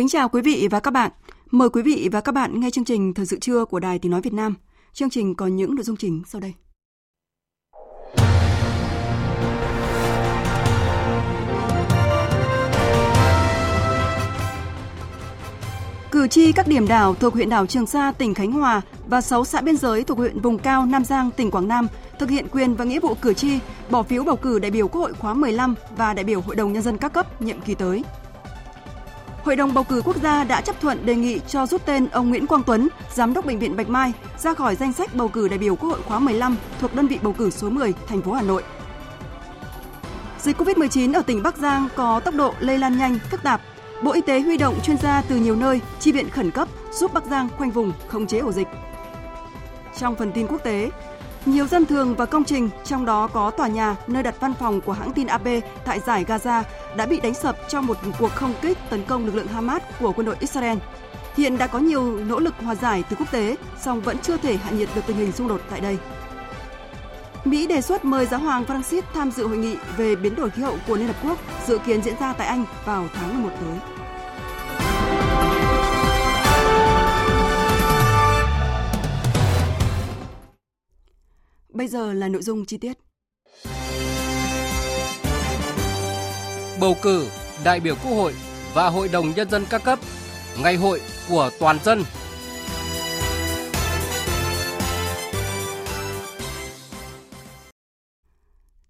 [0.00, 1.10] Kính chào quý vị và các bạn.
[1.50, 4.12] Mời quý vị và các bạn nghe chương trình Thời sự trưa của Đài Tiếng
[4.12, 4.54] Nói Việt Nam.
[4.92, 6.54] Chương trình có những nội dung chính sau đây.
[16.10, 19.44] Cử tri các điểm đảo thuộc huyện đảo Trường Sa, tỉnh Khánh Hòa và 6
[19.44, 21.86] xã biên giới thuộc huyện vùng cao Nam Giang, tỉnh Quảng Nam
[22.18, 23.58] thực hiện quyền và nghĩa vụ cử tri,
[23.90, 26.72] bỏ phiếu bầu cử đại biểu Quốc hội khóa 15 và đại biểu Hội đồng
[26.72, 28.02] Nhân dân các cấp nhiệm kỳ tới.
[29.44, 32.28] Hội đồng bầu cử quốc gia đã chấp thuận đề nghị cho rút tên ông
[32.28, 35.48] Nguyễn Quang Tuấn, giám đốc bệnh viện Bạch Mai ra khỏi danh sách bầu cử
[35.48, 38.32] đại biểu Quốc hội khóa 15 thuộc đơn vị bầu cử số 10, thành phố
[38.32, 38.62] Hà Nội.
[40.38, 43.60] Dịch COVID-19 ở tỉnh Bắc Giang có tốc độ lây lan nhanh, phức tạp.
[44.02, 47.12] Bộ Y tế huy động chuyên gia từ nhiều nơi chi viện khẩn cấp giúp
[47.14, 48.68] Bắc Giang khoanh vùng, khống chế ổ dịch.
[49.98, 50.90] Trong phần tin quốc tế,
[51.46, 54.80] nhiều dân thường và công trình, trong đó có tòa nhà nơi đặt văn phòng
[54.80, 55.46] của hãng tin AP
[55.84, 56.62] tại giải Gaza
[56.96, 60.12] đã bị đánh sập trong một cuộc không kích tấn công lực lượng Hamas của
[60.12, 60.78] quân đội Israel.
[61.36, 64.56] Hiện đã có nhiều nỗ lực hòa giải từ quốc tế, song vẫn chưa thể
[64.56, 65.98] hạ nhiệt được tình hình xung đột tại đây.
[67.44, 70.62] Mỹ đề xuất mời giáo hoàng Francis tham dự hội nghị về biến đổi khí
[70.62, 73.99] hậu của Liên Hợp Quốc dự kiến diễn ra tại Anh vào tháng 11 tới.
[81.80, 82.98] Bây giờ là nội dung chi tiết.
[86.80, 87.28] Bầu cử
[87.64, 88.34] đại biểu Quốc hội
[88.74, 89.98] và Hội đồng Nhân dân các cấp,
[90.62, 92.04] ngày hội của toàn dân.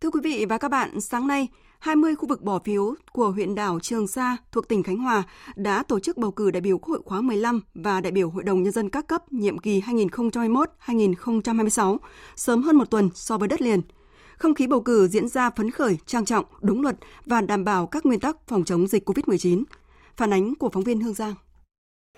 [0.01, 1.49] Thưa quý vị và các bạn, sáng nay,
[1.81, 5.23] 20 khu vực bỏ phiếu của huyện đảo Trường Sa thuộc tỉnh Khánh Hòa
[5.57, 8.45] đã tổ chức bầu cử đại biểu Quốc hội khóa 15 và đại biểu Hội
[8.45, 11.97] đồng Nhân dân các cấp nhiệm kỳ 2021-2026,
[12.37, 13.81] sớm hơn một tuần so với đất liền.
[14.37, 16.97] Không khí bầu cử diễn ra phấn khởi, trang trọng, đúng luật
[17.27, 19.63] và đảm bảo các nguyên tắc phòng chống dịch COVID-19.
[20.17, 21.35] Phản ánh của phóng viên Hương Giang.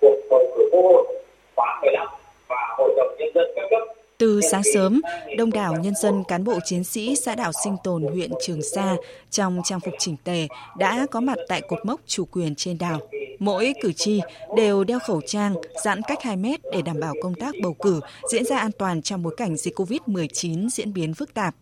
[0.01, 1.23] Cuộc bầu Quốc hội
[1.57, 2.07] khóa 15
[2.49, 3.83] và Hội đồng Nhân dân các cấp
[4.23, 5.01] từ sáng sớm,
[5.37, 8.97] đông đảo nhân dân cán bộ chiến sĩ xã đảo Sinh Tồn huyện Trường Sa
[9.31, 13.01] trong trang phục chỉnh tề đã có mặt tại cột mốc chủ quyền trên đảo.
[13.39, 14.21] Mỗi cử tri
[14.57, 18.01] đều đeo khẩu trang, giãn cách 2 mét để đảm bảo công tác bầu cử
[18.33, 21.55] diễn ra an toàn trong bối cảnh dịch COVID-19 diễn biến phức tạp.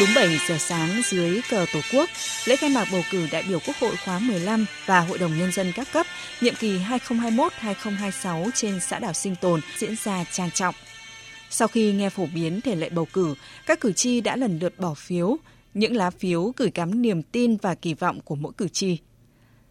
[0.00, 2.08] Đúng 7 giờ sáng dưới cờ Tổ quốc,
[2.46, 5.52] lễ khai mạc bầu cử đại biểu Quốc hội khóa 15 và Hội đồng Nhân
[5.52, 6.06] dân các cấp
[6.40, 10.74] nhiệm kỳ 2021-2026 trên xã đảo Sinh Tồn diễn ra trang trọng.
[11.50, 13.34] Sau khi nghe phổ biến thể lệ bầu cử,
[13.66, 15.36] các cử tri đã lần lượt bỏ phiếu,
[15.74, 18.98] những lá phiếu gửi gắm niềm tin và kỳ vọng của mỗi cử tri.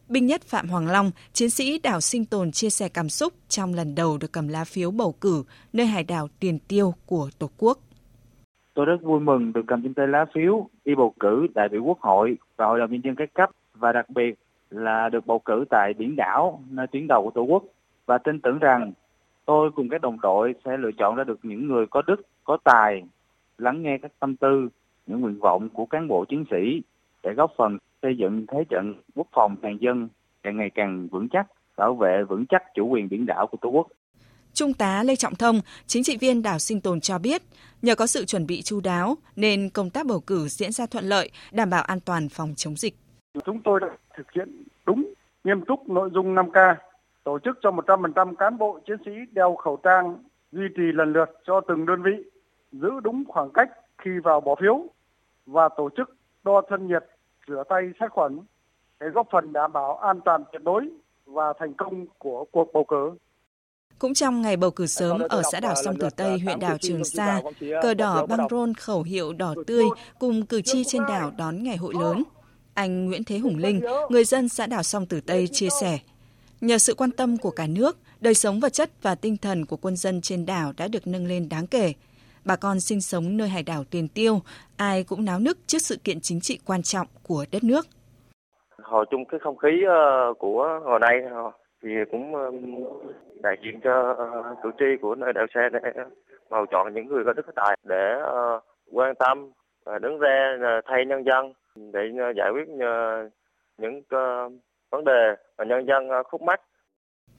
[0.09, 3.73] Binh nhất Phạm Hoàng Long, chiến sĩ đảo Sinh Tồn chia sẻ cảm xúc trong
[3.73, 5.43] lần đầu được cầm lá phiếu bầu cử
[5.73, 7.79] nơi hải đảo tiền tiêu của Tổ quốc.
[8.81, 11.83] Tôi rất vui mừng được cầm trên tay lá phiếu đi bầu cử đại biểu
[11.83, 14.35] Quốc hội và Hội đồng Nhân dân các cấp và đặc biệt
[14.69, 17.63] là được bầu cử tại biển đảo nơi tuyến đầu của Tổ quốc
[18.05, 18.91] và tin tưởng rằng
[19.45, 22.57] tôi cùng các đồng đội sẽ lựa chọn ra được những người có đức, có
[22.63, 23.03] tài,
[23.57, 24.69] lắng nghe các tâm tư,
[25.07, 26.81] những nguyện vọng của cán bộ chiến sĩ
[27.23, 30.09] để góp phần xây dựng thế trận quốc phòng toàn dân
[30.43, 31.47] càng ngày càng vững chắc,
[31.77, 33.87] bảo vệ vững chắc chủ quyền biển đảo của Tổ quốc.
[34.53, 37.41] Trung tá Lê Trọng Thông, chính trị viên đảo Sinh Tồn cho biết,
[37.81, 41.05] nhờ có sự chuẩn bị chu đáo nên công tác bầu cử diễn ra thuận
[41.05, 42.95] lợi, đảm bảo an toàn phòng chống dịch.
[43.45, 43.87] Chúng tôi đã
[44.17, 45.13] thực hiện đúng,
[45.43, 46.75] nghiêm túc nội dung 5K,
[47.23, 51.29] tổ chức cho 100% cán bộ chiến sĩ đeo khẩu trang, duy trì lần lượt
[51.47, 52.23] cho từng đơn vị,
[52.71, 54.83] giữ đúng khoảng cách khi vào bỏ phiếu
[55.45, 57.05] và tổ chức đo thân nhiệt,
[57.47, 58.39] rửa tay sát khuẩn
[58.99, 60.89] để góp phần đảm bảo an toàn tuyệt đối
[61.25, 63.11] và thành công của cuộc bầu cử.
[64.01, 67.03] Cũng trong ngày bầu cử sớm ở xã đảo Song Tử Tây, huyện đảo Trường
[67.03, 67.41] Sa,
[67.81, 69.85] cờ đỏ băng rôn khẩu hiệu đỏ tươi
[70.19, 72.23] cùng cử tri trên đảo đón ngày hội lớn.
[72.73, 75.99] Anh Nguyễn Thế Hùng Linh, người dân xã đảo Song Tử Tây chia sẻ,
[76.61, 79.77] nhờ sự quan tâm của cả nước, đời sống vật chất và tinh thần của
[79.77, 81.93] quân dân trên đảo đã được nâng lên đáng kể.
[82.45, 84.41] bà con sinh sống nơi hải đảo Tiền Tiêu,
[84.77, 87.85] ai cũng náo nức trước sự kiện chính trị quan trọng của đất nước.
[88.83, 91.13] Hồi chung cái không khí ờ, của hồi nay
[91.83, 92.33] thì cũng
[93.43, 95.79] đại diện cho ờ, cử tri của nơi đảo xe để
[96.49, 98.59] bầu chọn những người có đức có tài để ờ,
[98.91, 99.51] quan tâm
[99.85, 101.53] và đứng ra ờ, thay nhân dân
[101.93, 102.01] để
[102.37, 102.67] giải quyết
[103.77, 104.01] những
[104.91, 106.61] vấn đề mà nhân dân khúc mắc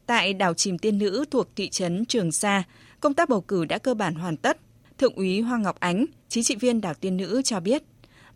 [0.06, 2.62] Tại đảo Chìm Tiên Nữ thuộc thị trấn Trường Sa,
[3.00, 4.56] công tác bầu cử đã cơ bản hoàn tất.
[4.98, 7.82] Thượng úy Hoa Ngọc Ánh, chính trị viên đảo Tiên Nữ cho biết,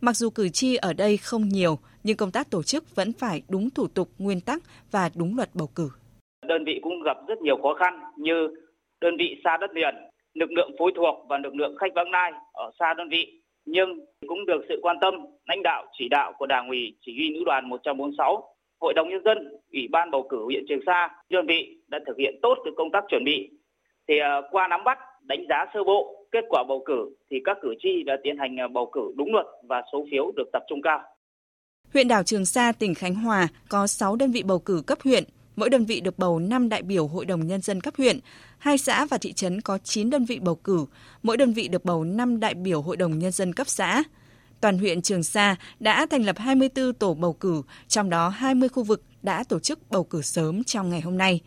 [0.01, 3.41] mặc dù cử tri ở đây không nhiều, nhưng công tác tổ chức vẫn phải
[3.49, 5.89] đúng thủ tục, nguyên tắc và đúng luật bầu cử.
[6.47, 8.47] Đơn vị cũng gặp rất nhiều khó khăn như
[9.01, 9.95] đơn vị xa đất liền,
[10.33, 13.99] lực lượng phối thuộc và lực lượng khách vãng lai ở xa đơn vị, nhưng
[14.27, 15.13] cũng được sự quan tâm,
[15.45, 19.21] lãnh đạo, chỉ đạo của Đảng ủy Chỉ huy Nữ đoàn 146 Hội đồng Nhân
[19.25, 19.37] dân,
[19.73, 22.91] Ủy ban bầu cử huyện Trường Sa, đơn vị đã thực hiện tốt cái công
[22.93, 23.49] tác chuẩn bị.
[24.07, 27.57] Thì ờ, qua nắm bắt, đánh giá sơ bộ kết quả bầu cử thì các
[27.61, 30.63] cử tri đã tiến hành ờ, bầu cử đúng luật và số phiếu được tập
[30.69, 31.03] trung cao.
[31.93, 35.23] Huyện đảo Trường Sa, tỉnh Khánh Hòa có 6 đơn vị bầu cử cấp huyện,
[35.57, 38.19] mỗi đơn vị được bầu 5 đại biểu Hội đồng Nhân dân cấp huyện.
[38.57, 40.85] Hai xã và thị trấn có 9 đơn vị bầu cử,
[41.23, 44.03] mỗi đơn vị được bầu 5 đại biểu Hội đồng Nhân dân cấp xã
[44.61, 48.83] toàn huyện Trường Sa đã thành lập 24 tổ bầu cử, trong đó 20 khu
[48.83, 51.41] vực đã tổ chức bầu cử sớm trong ngày hôm nay.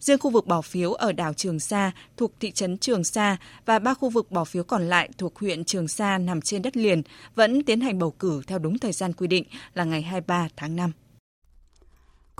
[0.00, 3.36] Riêng khu vực bỏ phiếu ở đảo Trường Sa thuộc thị trấn Trường Sa
[3.66, 6.76] và ba khu vực bỏ phiếu còn lại thuộc huyện Trường Sa nằm trên đất
[6.76, 7.02] liền
[7.34, 10.76] vẫn tiến hành bầu cử theo đúng thời gian quy định là ngày 23 tháng
[10.76, 10.92] 5.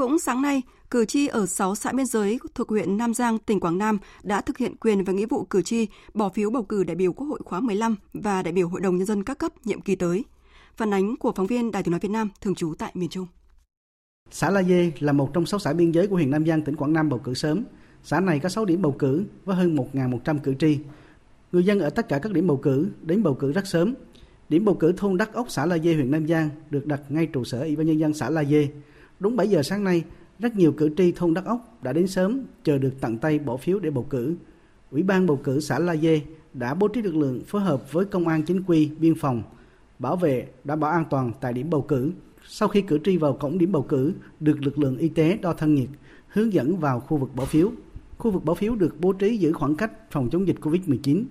[0.01, 3.61] Cũng sáng nay, cử tri ở 6 xã biên giới thuộc huyện Nam Giang, tỉnh
[3.61, 6.85] Quảng Nam đã thực hiện quyền và nghĩa vụ cử tri bỏ phiếu bầu cử
[6.85, 9.53] đại biểu Quốc hội khóa 15 và đại biểu Hội đồng Nhân dân các cấp
[9.65, 10.25] nhiệm kỳ tới.
[10.77, 13.27] Phản ánh của phóng viên Đài tiếng nói Việt Nam thường trú tại miền Trung.
[14.31, 16.77] Xã La Dê là một trong 6 xã biên giới của huyện Nam Giang, tỉnh
[16.77, 17.65] Quảng Nam bầu cử sớm.
[18.03, 20.79] Xã này có 6 điểm bầu cử với hơn 1.100 cử tri.
[21.53, 23.95] Người dân ở tất cả các điểm bầu cử đến bầu cử rất sớm.
[24.49, 27.27] Điểm bầu cử thôn Đắc Ốc xã La Dê huyện Nam Giang được đặt ngay
[27.27, 28.69] trụ sở Ủy ban nhân dân xã La Dê.
[29.21, 30.05] Đúng 7 giờ sáng nay,
[30.39, 33.57] rất nhiều cử tri thôn Đắc Ốc đã đến sớm chờ được tận tay bỏ
[33.57, 34.35] phiếu để bầu cử.
[34.91, 36.23] Ủy ban bầu cử xã La Dê
[36.55, 39.43] đã bố trí lực lượng phối hợp với công an chính quy, biên phòng,
[39.99, 42.13] bảo vệ đảm bảo an toàn tại điểm bầu cử.
[42.47, 45.53] Sau khi cử tri vào cổng điểm bầu cử, được lực lượng y tế đo
[45.53, 45.89] thân nhiệt,
[46.29, 47.73] hướng dẫn vào khu vực bỏ phiếu.
[48.19, 51.25] Khu vực bỏ phiếu được bố trí giữ khoảng cách phòng chống dịch Covid-19.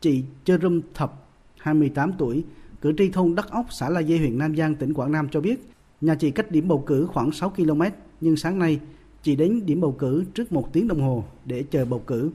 [0.00, 0.58] Chị Chơ
[0.94, 1.28] Thập,
[1.58, 2.44] 28 tuổi,
[2.80, 5.40] cử tri thôn Đắc Ốc, xã La Dê, huyện Nam Giang, tỉnh Quảng Nam cho
[5.40, 5.68] biết,
[6.00, 7.82] nhà chị cách điểm bầu cử khoảng 6 km
[8.20, 8.80] nhưng sáng nay
[9.22, 12.30] chị đến điểm bầu cử trước một tiếng đồng hồ để chờ bầu cử.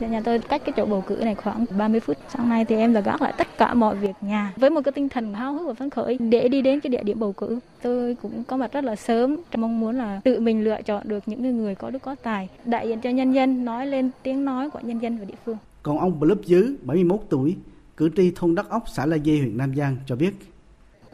[0.00, 2.16] Nhà tôi cách cái chỗ bầu cử này khoảng 30 phút.
[2.28, 4.92] Sáng nay thì em đã gác lại tất cả mọi việc nhà với một cái
[4.92, 7.58] tinh thần háo hức và phấn khởi để đi đến cái địa điểm bầu cử.
[7.82, 11.22] Tôi cũng có mặt rất là sớm, mong muốn là tự mình lựa chọn được
[11.28, 14.70] những người có đức có tài, đại diện cho nhân dân, nói lên tiếng nói
[14.70, 15.56] của nhân dân và địa phương.
[15.82, 17.56] Còn ông Blub Dứ, 71 tuổi,
[17.96, 20.34] cử tri thôn Đắc Ốc, xã La Dê, huyện Nam Giang cho biết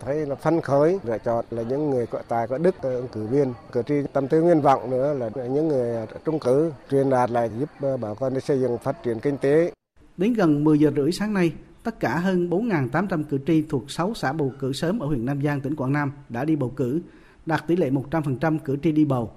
[0.00, 3.08] thấy là phấn khởi lựa chọn là những người có tài có đức ờ, ứng
[3.08, 3.52] cử viên.
[3.72, 7.50] Cử tri tâm tư nguyện vọng nữa là những người trung cử truyền đạt lại
[7.58, 9.72] giúp ờ, bà con để xây dựng phát triển kinh tế.
[10.16, 11.52] Đến gần 10 giờ rưỡi sáng nay
[11.86, 15.42] tất cả hơn 4.800 cử tri thuộc 6 xã bầu cử sớm ở huyện Nam
[15.42, 17.00] Giang, tỉnh Quảng Nam đã đi bầu cử,
[17.46, 19.32] đạt tỷ lệ 100% cử tri đi bầu.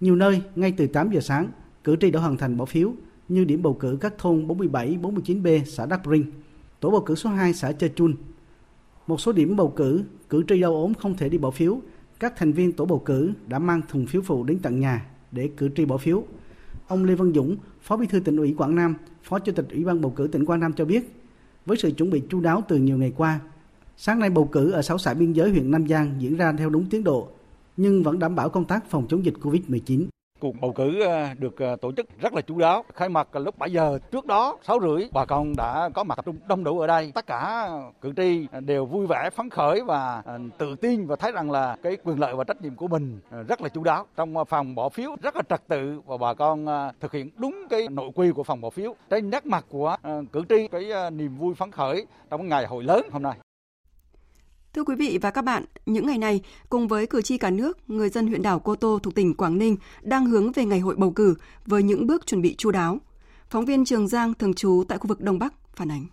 [0.00, 1.48] Nhiều nơi, ngay từ 8 giờ sáng,
[1.84, 2.92] cử tri đã hoàn thành bỏ phiếu,
[3.28, 6.32] như điểm bầu cử các thôn 47, 49B, xã Đắc Rinh,
[6.80, 8.14] tổ bầu cử số 2 xã Chơ Chun,
[9.06, 11.80] một số điểm bầu cử, cử tri đau ốm không thể đi bỏ phiếu.
[12.20, 15.50] Các thành viên tổ bầu cử đã mang thùng phiếu phụ đến tận nhà để
[15.56, 16.24] cử tri bỏ phiếu.
[16.88, 19.84] Ông Lê Văn Dũng, Phó Bí thư tỉnh ủy Quảng Nam, Phó Chủ tịch Ủy
[19.84, 21.14] ban bầu cử tỉnh Quảng Nam cho biết,
[21.66, 23.40] với sự chuẩn bị chu đáo từ nhiều ngày qua,
[23.96, 26.70] sáng nay bầu cử ở 6 xã biên giới huyện Nam Giang diễn ra theo
[26.70, 27.28] đúng tiến độ,
[27.76, 30.06] nhưng vẫn đảm bảo công tác phòng chống dịch COVID-19.
[30.40, 32.84] Cuộc bầu cử ờ, được ờ, tổ chức rất là chú đáo.
[32.94, 36.24] Khai mạc lúc 7 giờ trước đó 6 rưỡi bà con đã có mặt tập
[36.24, 37.12] trung đông đủ ở đây.
[37.14, 37.68] Tất cả
[38.00, 41.76] cử tri đều vui vẻ, phấn khởi và ờ, tự tin và thấy rằng là
[41.82, 44.06] cái quyền lợi và trách nhiệm của mình rất là chú đáo.
[44.16, 46.66] Trong phòng bỏ phiếu rất là trật tự và bà con
[47.00, 48.94] thực hiện đúng cái nội quy của phòng bỏ phiếu.
[49.10, 49.96] Trên nét mặt của
[50.32, 53.36] cử tri cái niềm vui phấn khởi trong ngày hội lớn hôm nay.
[54.74, 57.90] Thưa quý vị và các bạn, những ngày này, cùng với cử tri cả nước,
[57.90, 60.94] người dân huyện đảo Cô Tô thuộc tỉnh Quảng Ninh đang hướng về ngày hội
[60.96, 61.34] bầu cử
[61.66, 62.98] với những bước chuẩn bị chu đáo.
[63.48, 66.06] Phóng viên Trường Giang thường trú tại khu vực Đông Bắc phản ánh.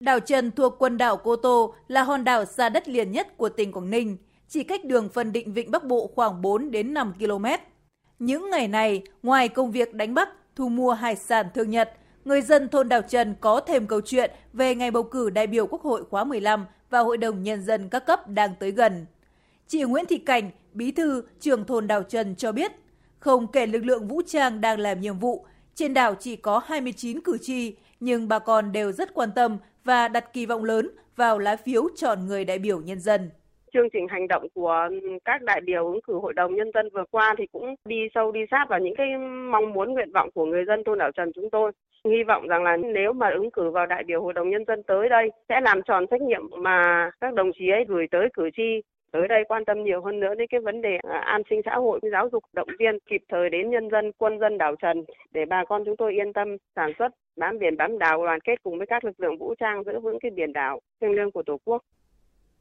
[0.00, 3.48] Đảo Trần thuộc quần đảo Cô Tô là hòn đảo xa đất liền nhất của
[3.48, 4.16] tỉnh Quảng Ninh,
[4.48, 7.44] chỉ cách đường phân định Vịnh Bắc Bộ khoảng 4 đến 5 km.
[8.18, 11.92] Những ngày này, ngoài công việc đánh bắt, thu mua hải sản thương nhật,
[12.24, 15.66] người dân thôn Đảo Trần có thêm câu chuyện về ngày bầu cử đại biểu
[15.66, 19.06] Quốc hội khóa 15 và Hội đồng Nhân dân các cấp đang tới gần.
[19.66, 22.72] Chị Nguyễn Thị Cảnh, bí thư trưởng thôn Đảo Trần cho biết,
[23.18, 27.20] không kể lực lượng vũ trang đang làm nhiệm vụ, trên đảo chỉ có 29
[27.20, 31.38] cử tri, nhưng bà con đều rất quan tâm và đặt kỳ vọng lớn vào
[31.38, 33.30] lá phiếu chọn người đại biểu nhân dân
[33.74, 34.88] chương trình hành động của
[35.24, 38.32] các đại biểu ứng cử hội đồng nhân dân vừa qua thì cũng đi sâu
[38.32, 39.06] đi sát vào những cái
[39.50, 41.72] mong muốn nguyện vọng của người dân thôn đảo Trần chúng tôi.
[42.04, 44.82] Hy vọng rằng là nếu mà ứng cử vào đại biểu hội đồng nhân dân
[44.82, 48.50] tới đây sẽ làm tròn trách nhiệm mà các đồng chí ấy gửi tới cử
[48.56, 48.82] tri
[49.12, 51.74] tới đây quan tâm nhiều hơn nữa đến cái vấn đề à, an sinh xã
[51.74, 55.44] hội, giáo dục động viên kịp thời đến nhân dân, quân dân đảo Trần để
[55.44, 58.78] bà con chúng tôi yên tâm sản xuất, bám biển bám đảo đoàn kết cùng
[58.78, 61.60] với các lực lượng vũ trang giữ vững cái biển đảo thiêng liêng của Tổ
[61.64, 61.82] quốc.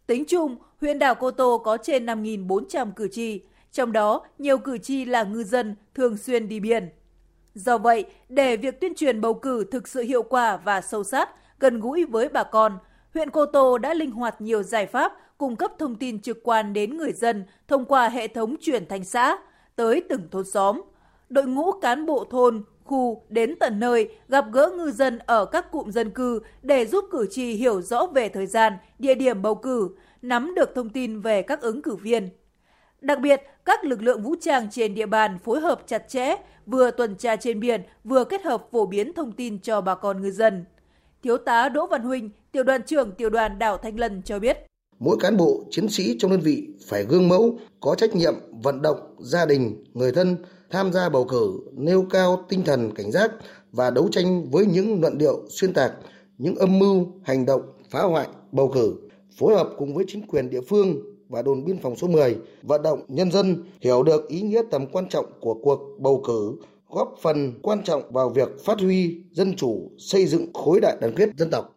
[0.08, 4.78] Tính chung, huyện đảo Cô Tô có trên 5.400 cử tri, trong đó nhiều cử
[4.78, 6.90] tri là ngư dân thường xuyên đi biển.
[7.56, 11.30] Do vậy, để việc tuyên truyền bầu cử thực sự hiệu quả và sâu sát,
[11.60, 12.78] gần gũi với bà con,
[13.14, 16.74] huyện Cô Tô đã linh hoạt nhiều giải pháp cung cấp thông tin trực quan
[16.74, 19.38] đến người dân thông qua hệ thống truyền thanh xã
[19.76, 20.82] tới từng thôn xóm.
[21.30, 25.72] Đội ngũ cán bộ thôn, khu đến tận nơi gặp gỡ ngư dân ở các
[25.72, 29.56] cụm dân cư để giúp cử tri hiểu rõ về thời gian, địa điểm bầu
[29.56, 29.90] cử,
[30.22, 32.30] nắm được thông tin về các ứng cử viên.
[33.02, 36.92] Đặc biệt, các lực lượng vũ trang trên địa bàn phối hợp chặt chẽ, vừa
[36.92, 40.32] tuần tra trên biển, vừa kết hợp phổ biến thông tin cho bà con ngư
[40.32, 40.66] dân.
[41.24, 44.58] Thiếu tá Đỗ Văn Huynh, tiểu đoàn trưởng tiểu đoàn đảo Thanh Lân cho biết.
[45.00, 48.82] Mỗi cán bộ, chiến sĩ trong đơn vị phải gương mẫu, có trách nhiệm vận
[48.82, 50.38] động gia đình, người thân
[50.70, 53.32] tham gia bầu cử, nêu cao tinh thần cảnh giác
[53.72, 55.94] và đấu tranh với những luận điệu xuyên tạc,
[56.38, 58.96] những âm mưu, hành động phá hoại bầu cử,
[59.38, 62.82] phối hợp cùng với chính quyền địa phương và đồn biên phòng số 10 vận
[62.82, 66.56] động nhân dân hiểu được ý nghĩa tầm quan trọng của cuộc bầu cử,
[66.90, 71.14] góp phần quan trọng vào việc phát huy dân chủ, xây dựng khối đại đoàn
[71.16, 71.76] kết dân tộc.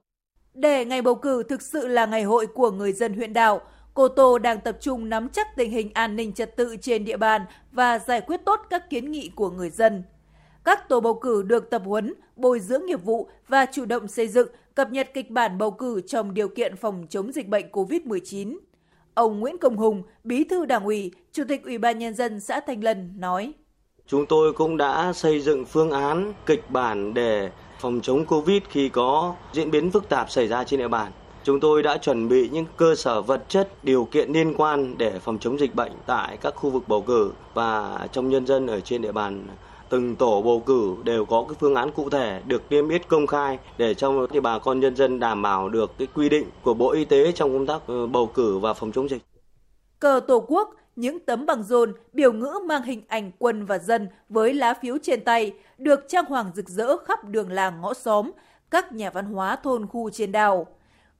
[0.55, 3.61] Để ngày bầu cử thực sự là ngày hội của người dân huyện đảo,
[3.95, 7.17] Cô Tô đang tập trung nắm chắc tình hình an ninh trật tự trên địa
[7.17, 7.43] bàn
[7.73, 10.03] và giải quyết tốt các kiến nghị của người dân.
[10.65, 14.29] Các tổ bầu cử được tập huấn, bồi dưỡng nghiệp vụ và chủ động xây
[14.29, 18.57] dựng, cập nhật kịch bản bầu cử trong điều kiện phòng chống dịch bệnh COVID-19.
[19.15, 22.61] Ông Nguyễn Công Hùng, Bí thư Đảng ủy, Chủ tịch Ủy ban nhân dân xã
[22.61, 23.53] Thanh Lân nói:
[24.07, 28.89] Chúng tôi cũng đã xây dựng phương án kịch bản để phòng chống Covid khi
[28.89, 31.13] có diễn biến phức tạp xảy ra trên địa bàn.
[31.45, 35.19] Chúng tôi đã chuẩn bị những cơ sở vật chất, điều kiện liên quan để
[35.19, 38.81] phòng chống dịch bệnh tại các khu vực bầu cử và trong nhân dân ở
[38.81, 39.47] trên địa bàn
[39.89, 43.27] từng tổ bầu cử đều có cái phương án cụ thể được niêm yết công
[43.27, 46.93] khai để cho bà con nhân dân đảm bảo được cái quy định của Bộ
[46.93, 49.23] Y tế trong công tác ờ, bầu cử và phòng chống dịch.
[50.01, 54.09] Cờ Tổ quốc, những tấm bằng rôn, biểu ngữ mang hình ảnh quân và dân
[54.29, 58.31] với lá phiếu trên tay được trang hoàng rực rỡ khắp đường làng ngõ xóm,
[58.71, 60.67] các nhà văn hóa thôn khu trên đảo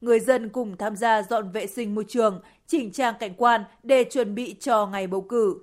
[0.05, 4.03] người dân cùng tham gia dọn vệ sinh môi trường, chỉnh trang cảnh quan để
[4.03, 5.55] chuẩn bị cho ngày bầu cử.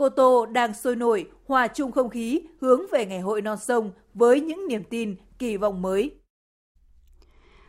[0.00, 3.90] Cô Tô đang sôi nổi, hòa chung không khí hướng về ngày hội non sông
[4.14, 6.10] với những niềm tin, kỳ vọng mới.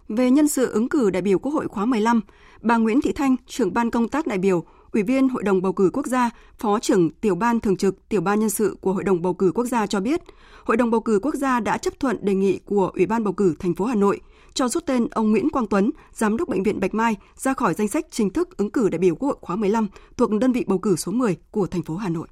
[0.08, 2.22] Về nhân sự ứng cử đại biểu Quốc hội khóa 15,
[2.62, 5.74] bà Nguyễn Thị Thanh, trưởng ban công tác đại biểu, Ủy viên Hội đồng bầu
[5.74, 9.04] cử quốc gia, Phó trưởng tiểu ban thường trực tiểu ban nhân sự của Hội
[9.04, 10.22] đồng bầu cử quốc gia cho biết,
[10.64, 13.34] Hội đồng bầu cử quốc gia đã chấp thuận đề nghị của Ủy ban bầu
[13.34, 14.22] cử thành phố Hà Nội
[14.54, 17.74] cho rút tên ông Nguyễn Quang Tuấn, giám đốc bệnh viện Bạch Mai ra khỏi
[17.74, 20.66] danh sách chính thức ứng cử đại biểu Quốc hội khóa 15 thuộc đơn vị
[20.68, 22.28] bầu cử số 10 của thành phố Hà Nội.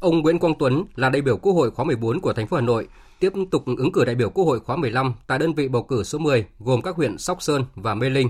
[0.00, 2.62] Ông Nguyễn Quang Tuấn là đại biểu Quốc hội khóa 14 của thành phố Hà
[2.62, 2.88] Nội,
[3.20, 6.02] tiếp tục ứng cử đại biểu Quốc hội khóa 15 tại đơn vị bầu cử
[6.02, 8.28] số 10 gồm các huyện Sóc Sơn và Mê Linh.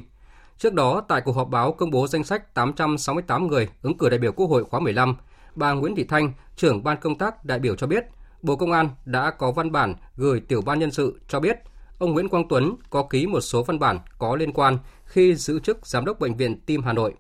[0.59, 4.19] Trước đó, tại cuộc họp báo công bố danh sách 868 người ứng cử đại
[4.19, 5.17] biểu Quốc hội khóa 15,
[5.55, 8.05] bà Nguyễn Thị Thanh, trưởng ban công tác đại biểu cho biết,
[8.43, 11.59] Bộ Công an đã có văn bản gửi tiểu ban nhân sự cho biết
[11.99, 15.61] ông Nguyễn Quang Tuấn có ký một số văn bản có liên quan khi giữ
[15.61, 17.15] chức Giám đốc Bệnh viện Tim Hà Nội.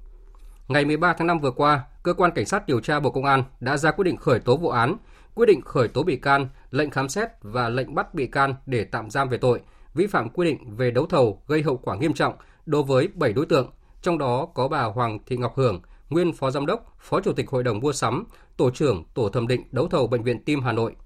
[0.69, 3.45] Ngày 13 tháng 5 vừa qua, Cơ quan Cảnh sát điều tra Bộ Công an
[3.61, 4.97] đã ra quyết định khởi tố vụ án,
[5.35, 8.85] quyết định khởi tố bị can, lệnh khám xét và lệnh bắt bị can để
[8.85, 9.61] tạm giam về tội
[9.95, 12.35] vi phạm quy định về đấu thầu gây hậu quả nghiêm trọng
[12.67, 13.71] đối với 7 đối tượng,
[14.03, 17.51] trong đó có bà Hoàng Thị Ngọc Hưởng, nguyên Phó Giám đốc, Phó Chủ tịch
[17.51, 18.25] Hội đồng Mua sắm,
[18.57, 20.97] Tổ trưởng Tổ thẩm định đấu thầu Bệnh viện Tim Hà Nội.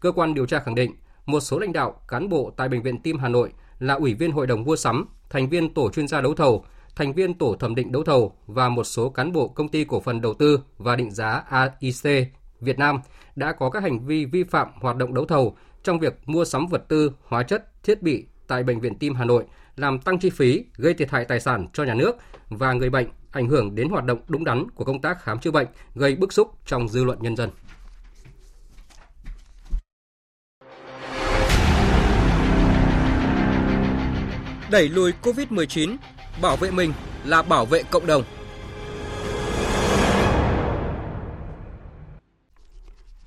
[0.00, 0.92] Cơ quan điều tra khẳng định
[1.26, 4.32] một số lãnh đạo, cán bộ tại Bệnh viện Tim Hà Nội là ủy viên
[4.32, 6.64] hội đồng mua sắm, thành viên tổ chuyên gia đấu thầu,
[6.96, 10.00] thành viên tổ thẩm định đấu thầu và một số cán bộ công ty cổ
[10.00, 12.28] phần đầu tư và định giá AIC
[12.60, 13.00] Việt Nam
[13.36, 16.66] đã có các hành vi vi phạm hoạt động đấu thầu trong việc mua sắm
[16.66, 19.44] vật tư, hóa chất, thiết bị tại Bệnh viện Tim Hà Nội,
[19.76, 22.16] làm tăng chi phí, gây thiệt hại tài sản cho nhà nước
[22.48, 25.50] và người bệnh, ảnh hưởng đến hoạt động đúng đắn của công tác khám chữa
[25.50, 27.50] bệnh, gây bức xúc trong dư luận nhân dân.
[34.70, 35.96] Đẩy lùi COVID-19,
[36.42, 36.92] bảo vệ mình
[37.24, 38.22] là bảo vệ cộng đồng.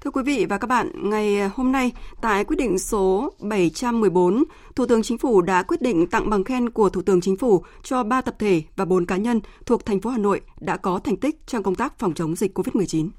[0.01, 1.91] Thưa quý vị và các bạn, ngày hôm nay
[2.22, 4.43] tại quyết định số 714,
[4.75, 7.63] Thủ tướng Chính phủ đã quyết định tặng bằng khen của Thủ tướng Chính phủ
[7.84, 11.00] cho 3 tập thể và 4 cá nhân thuộc thành phố Hà Nội đã có
[11.03, 13.10] thành tích trong công tác phòng chống dịch COVID-19.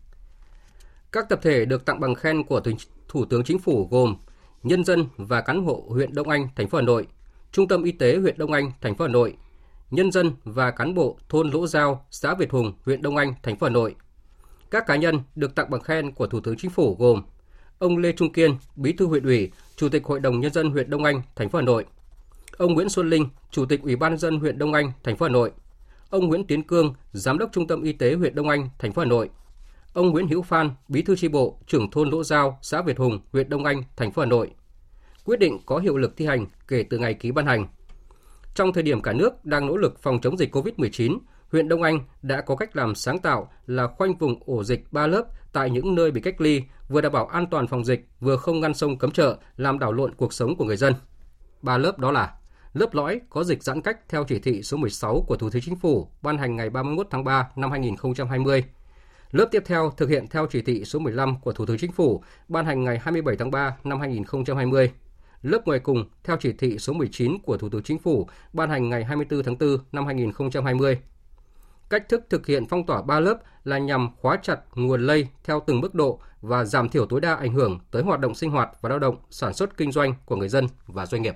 [1.12, 2.61] Các tập thể được tặng bằng khen của
[3.09, 4.17] Thủ tướng Chính phủ gồm
[4.62, 7.07] nhân dân và cán bộ huyện Đông Anh, thành phố Hà Nội,
[7.52, 9.37] Trung tâm Y tế huyện Đông Anh, thành phố Hà Nội,
[9.90, 13.57] nhân dân và cán bộ thôn Lỗ Giao, xã Việt Hùng, huyện Đông Anh, thành
[13.57, 13.95] phố Hà Nội.
[14.71, 17.23] Các cá nhân được tặng bằng khen của Thủ tướng Chính phủ gồm
[17.78, 20.90] ông Lê Trung Kiên, Bí thư huyện ủy, Chủ tịch Hội đồng nhân dân huyện
[20.90, 21.85] Đông Anh, thành phố Hà Nội.
[22.57, 25.26] Ông Nguyễn Xuân Linh, Chủ tịch Ủy ban nhân dân huyện Đông Anh, thành phố
[25.26, 25.52] Hà Nội.
[26.11, 29.02] Ông Nguyễn Tiến Cương, Giám đốc Trung tâm Y tế huyện Đông Anh, thành phố
[29.02, 29.30] Hà Nội.
[29.92, 33.21] Ông Nguyễn Hữu Phan, Bí thư tri bộ, trưởng thôn Lỗ Giao, xã Việt Hùng,
[33.33, 34.50] huyện Đông Anh, thành phố Hà Nội.
[35.25, 37.67] Quyết định có hiệu lực thi hành kể từ ngày ký ban hành.
[38.55, 41.19] Trong thời điểm cả nước đang nỗ lực phòng chống dịch COVID-19,
[41.53, 45.07] huyện Đông Anh đã có cách làm sáng tạo là khoanh vùng ổ dịch ba
[45.07, 48.37] lớp tại những nơi bị cách ly, vừa đảm bảo an toàn phòng dịch, vừa
[48.37, 50.95] không ngăn sông cấm chợ, làm đảo lộn cuộc sống của người dân.
[51.62, 52.35] Ba lớp đó là
[52.73, 55.77] lớp lõi có dịch giãn cách theo chỉ thị số 16 của Thủ tướng Chính
[55.77, 58.65] phủ ban hành ngày 31 tháng 3 năm 2020.
[59.31, 62.23] Lớp tiếp theo thực hiện theo chỉ thị số 15 của Thủ tướng Chính phủ
[62.49, 64.93] ban hành ngày 27 tháng 3 năm 2020
[65.42, 68.88] lớp ngoài cùng theo chỉ thị số 19 của Thủ tướng Chính phủ ban hành
[68.88, 70.99] ngày 24 tháng 4 năm 2020.
[71.90, 75.62] Cách thức thực hiện phong tỏa 3 lớp là nhằm khóa chặt nguồn lây theo
[75.66, 78.70] từng mức độ và giảm thiểu tối đa ảnh hưởng tới hoạt động sinh hoạt
[78.80, 81.35] và lao động, sản xuất kinh doanh của người dân và doanh nghiệp.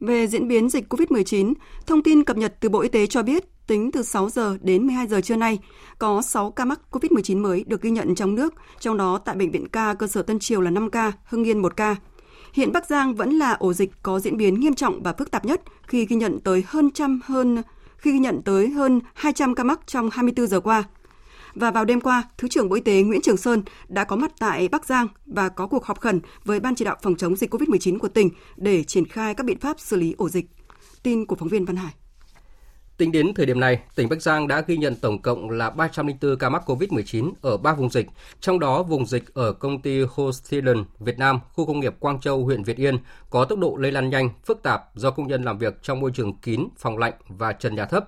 [0.00, 1.54] Về diễn biến dịch COVID-19,
[1.86, 4.86] thông tin cập nhật từ Bộ Y tế cho biết tính từ 6 giờ đến
[4.86, 5.58] 12 giờ trưa nay,
[5.98, 9.50] có 6 ca mắc COVID-19 mới được ghi nhận trong nước, trong đó tại Bệnh
[9.50, 11.96] viện ca cơ sở Tân Triều là 5 ca, Hưng Yên 1 ca.
[12.58, 15.44] Hiện Bắc Giang vẫn là ổ dịch có diễn biến nghiêm trọng và phức tạp
[15.44, 17.62] nhất khi ghi nhận tới hơn trăm hơn
[17.96, 20.84] khi ghi nhận tới hơn 200 ca mắc trong 24 giờ qua.
[21.54, 24.32] Và vào đêm qua, Thứ trưởng Bộ Y tế Nguyễn Trường Sơn đã có mặt
[24.38, 27.54] tại Bắc Giang và có cuộc họp khẩn với Ban chỉ đạo phòng chống dịch
[27.54, 30.46] COVID-19 của tỉnh để triển khai các biện pháp xử lý ổ dịch.
[31.02, 31.92] Tin của phóng viên Văn Hải.
[32.98, 36.36] Tính đến thời điểm này, tỉnh Bắc Giang đã ghi nhận tổng cộng là 304
[36.38, 38.06] ca mắc COVID-19 ở 3 vùng dịch,
[38.40, 42.44] trong đó vùng dịch ở công ty Hostilen Việt Nam, khu công nghiệp Quang Châu,
[42.44, 42.98] huyện Việt Yên
[43.30, 46.10] có tốc độ lây lan nhanh, phức tạp do công nhân làm việc trong môi
[46.14, 48.06] trường kín, phòng lạnh và trần nhà thấp.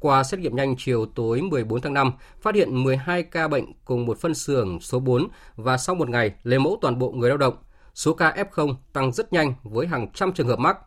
[0.00, 4.06] Qua xét nghiệm nhanh chiều tối 14 tháng 5, phát hiện 12 ca bệnh cùng
[4.06, 7.38] một phân xưởng số 4 và sau một ngày lấy mẫu toàn bộ người lao
[7.38, 7.54] động.
[7.94, 10.78] Số ca F0 tăng rất nhanh với hàng trăm trường hợp mắc.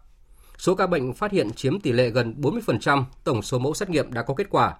[0.61, 4.13] Số ca bệnh phát hiện chiếm tỷ lệ gần 40% tổng số mẫu xét nghiệm
[4.13, 4.73] đã có kết quả.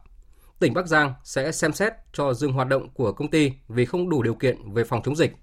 [0.60, 4.10] Tỉnh Bắc Giang sẽ xem xét cho dừng hoạt động của công ty vì không
[4.10, 5.36] đủ điều kiện về phòng chống dịch.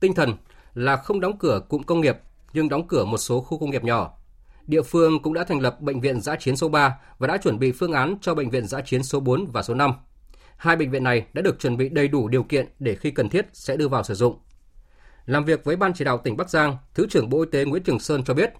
[0.00, 0.32] Tinh thần
[0.74, 2.16] là không đóng cửa cụm công nghiệp
[2.52, 4.18] nhưng đóng cửa một số khu công nghiệp nhỏ.
[4.66, 7.58] Địa phương cũng đã thành lập bệnh viện giã chiến số 3 và đã chuẩn
[7.58, 9.92] bị phương án cho bệnh viện giã chiến số 4 và số 5.
[10.56, 13.28] Hai bệnh viện này đã được chuẩn bị đầy đủ điều kiện để khi cần
[13.28, 14.38] thiết sẽ đưa vào sử dụng.
[15.26, 17.82] Làm việc với Ban chỉ đạo tỉnh Bắc Giang, Thứ trưởng Bộ Y tế Nguyễn
[17.82, 18.52] Trường Sơn cho biết,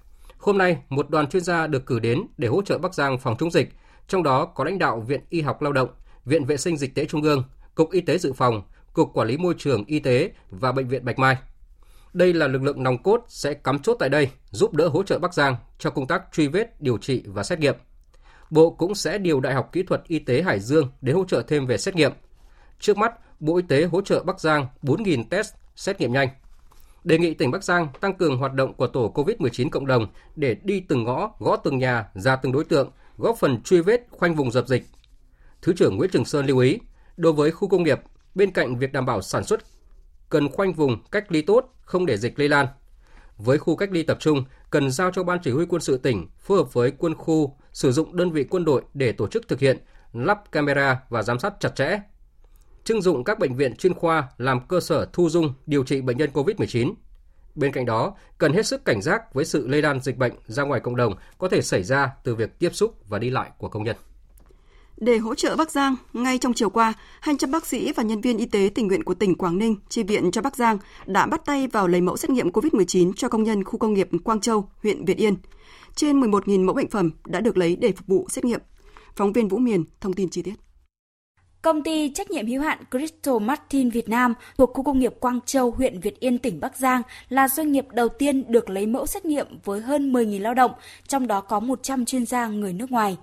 [0.44, 3.36] Hôm nay, một đoàn chuyên gia được cử đến để hỗ trợ Bắc Giang phòng
[3.38, 3.68] chống dịch,
[4.08, 5.88] trong đó có lãnh đạo Viện Y học Lao động,
[6.24, 9.36] Viện Vệ sinh Dịch tễ Trung ương, Cục Y tế Dự phòng, Cục Quản lý
[9.36, 11.36] Môi trường Y tế và Bệnh viện Bạch Mai.
[12.12, 15.18] Đây là lực lượng nòng cốt sẽ cắm chốt tại đây, giúp đỡ hỗ trợ
[15.18, 17.74] Bắc Giang cho công tác truy vết, điều trị và xét nghiệm.
[18.50, 21.42] Bộ cũng sẽ điều Đại học Kỹ thuật Y tế Hải Dương để hỗ trợ
[21.42, 22.12] thêm về xét nghiệm.
[22.80, 26.28] Trước mắt, Bộ Y tế hỗ trợ Bắc Giang 4.000 test xét nghiệm nhanh
[27.04, 30.56] đề nghị tỉnh Bắc Giang tăng cường hoạt động của tổ COVID-19 cộng đồng để
[30.62, 34.34] đi từng ngõ, gõ từng nhà, ra từng đối tượng, góp phần truy vết khoanh
[34.34, 34.84] vùng dập dịch.
[35.62, 36.78] Thứ trưởng Nguyễn Trường Sơn lưu ý,
[37.16, 38.00] đối với khu công nghiệp,
[38.34, 39.60] bên cạnh việc đảm bảo sản xuất,
[40.28, 42.66] cần khoanh vùng cách ly tốt, không để dịch lây lan.
[43.38, 46.28] Với khu cách ly tập trung, cần giao cho Ban Chỉ huy quân sự tỉnh
[46.38, 49.60] phối hợp với quân khu sử dụng đơn vị quân đội để tổ chức thực
[49.60, 49.78] hiện,
[50.12, 51.98] lắp camera và giám sát chặt chẽ,
[52.84, 56.16] trưng dụng các bệnh viện chuyên khoa làm cơ sở thu dung điều trị bệnh
[56.16, 56.92] nhân COVID-19.
[57.54, 60.62] Bên cạnh đó, cần hết sức cảnh giác với sự lây lan dịch bệnh ra
[60.62, 63.68] ngoài cộng đồng có thể xảy ra từ việc tiếp xúc và đi lại của
[63.68, 63.96] công nhân.
[64.96, 68.20] Để hỗ trợ Bắc Giang, ngay trong chiều qua, hàng trăm bác sĩ và nhân
[68.20, 71.26] viên y tế tình nguyện của tỉnh Quảng Ninh chi viện cho Bắc Giang đã
[71.26, 74.40] bắt tay vào lấy mẫu xét nghiệm COVID-19 cho công nhân khu công nghiệp Quang
[74.40, 75.36] Châu, huyện Việt Yên.
[75.94, 78.60] Trên 11.000 mẫu bệnh phẩm đã được lấy để phục vụ xét nghiệm.
[79.16, 80.54] Phóng viên Vũ Miền thông tin chi tiết.
[81.64, 85.40] Công ty trách nhiệm hữu hạn Crystal Martin Việt Nam thuộc khu công nghiệp Quang
[85.46, 89.06] Châu, huyện Việt Yên, tỉnh Bắc Giang là doanh nghiệp đầu tiên được lấy mẫu
[89.06, 90.70] xét nghiệm với hơn 10.000 lao động,
[91.08, 93.16] trong đó có 100 chuyên gia người nước ngoài.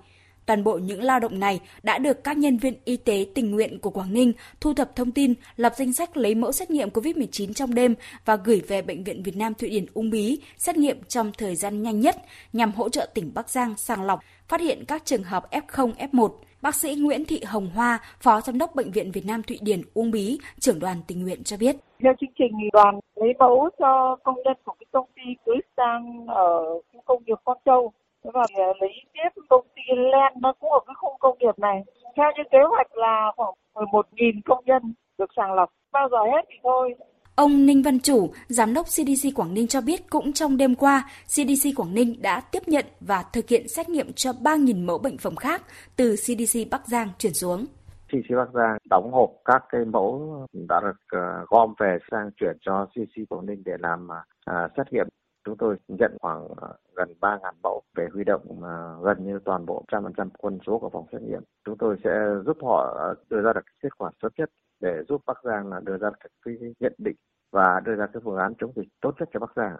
[0.46, 3.78] Toàn bộ những lao động này đã được các nhân viên y tế tình nguyện
[3.78, 7.52] của Quảng Ninh thu thập thông tin, lập danh sách lấy mẫu xét nghiệm COVID-19
[7.52, 11.04] trong đêm và gửi về Bệnh viện Việt Nam Thụy Điển Ung Bí xét nghiệm
[11.08, 12.16] trong thời gian nhanh nhất
[12.52, 16.30] nhằm hỗ trợ tỉnh Bắc Giang sàng lọc, phát hiện các trường hợp F0, F1.
[16.62, 19.80] Bác sĩ Nguyễn Thị Hồng Hoa, Phó Giám đốc Bệnh viện Việt Nam Thụy Điển
[19.94, 21.76] Uông Bí, trưởng đoàn tình nguyện cho biết.
[22.02, 26.26] Theo chương trình thì đoàn lấy mẫu cho công nhân của cái công ty Cristan
[26.28, 28.44] ở khu công nghiệp Quang Châu và
[28.80, 31.82] lấy tiếp công ty Len nó cũng ở cái khu công nghiệp này.
[32.16, 35.70] Theo như kế hoạch là khoảng 11.000 công nhân được sàng lọc.
[35.92, 36.94] Bao giờ hết thì thôi.
[37.34, 41.08] Ông Ninh Văn Chủ, Giám đốc CDC Quảng Ninh cho biết cũng trong đêm qua,
[41.26, 45.18] CDC Quảng Ninh đã tiếp nhận và thực hiện xét nghiệm cho 3.000 mẫu bệnh
[45.18, 45.62] phẩm khác
[45.96, 47.66] từ CDC Bắc Giang chuyển xuống.
[48.08, 52.56] CDC Bắc Giang đóng hộp các cái mẫu đã được ờ, gom về sang chuyển
[52.60, 55.06] cho CDC Quảng Ninh để làm ờ, à, xét nghiệm.
[55.44, 58.60] Chúng tôi nhận khoảng ờ, gần 3.000 mẫu để huy động
[59.02, 61.42] gần như toàn bộ 100% quân số của phòng xét nghiệm.
[61.64, 62.10] Chúng tôi sẽ
[62.46, 62.98] giúp họ
[63.30, 64.50] đưa ra được kết quả sớm nhất
[64.82, 66.10] để giúp Bắc Giang là đưa ra
[66.44, 67.16] cái nhận định
[67.52, 69.76] và đưa ra cái phương án chống dịch tốt nhất cho Bắc Giang.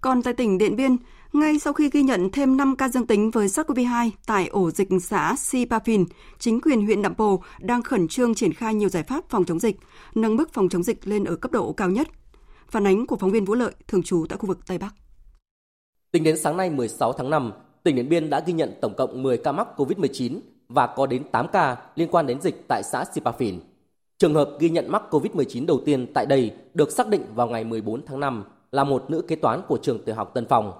[0.00, 0.96] Còn tại tỉnh Điện Biên,
[1.32, 4.88] ngay sau khi ghi nhận thêm 5 ca dương tính với SARS-CoV-2 tại ổ dịch
[5.02, 6.04] xã Sipafin,
[6.38, 9.58] chính quyền huyện Nậm Pồ đang khẩn trương triển khai nhiều giải pháp phòng chống
[9.58, 9.76] dịch,
[10.14, 12.08] nâng mức phòng chống dịch lên ở cấp độ cao nhất.
[12.68, 14.94] Phản ánh của phóng viên Vũ Lợi, thường trú tại khu vực Tây Bắc.
[16.10, 19.22] Tính đến sáng nay 16 tháng 5, tỉnh Điện Biên đã ghi nhận tổng cộng
[19.22, 23.04] 10 ca mắc COVID-19 và có đến 8 ca liên quan đến dịch tại xã
[23.14, 23.58] Sipafin.
[24.18, 27.64] Trường hợp ghi nhận mắc COVID-19 đầu tiên tại đây được xác định vào ngày
[27.64, 30.72] 14 tháng 5 là một nữ kế toán của trường tiểu học Tân Phong.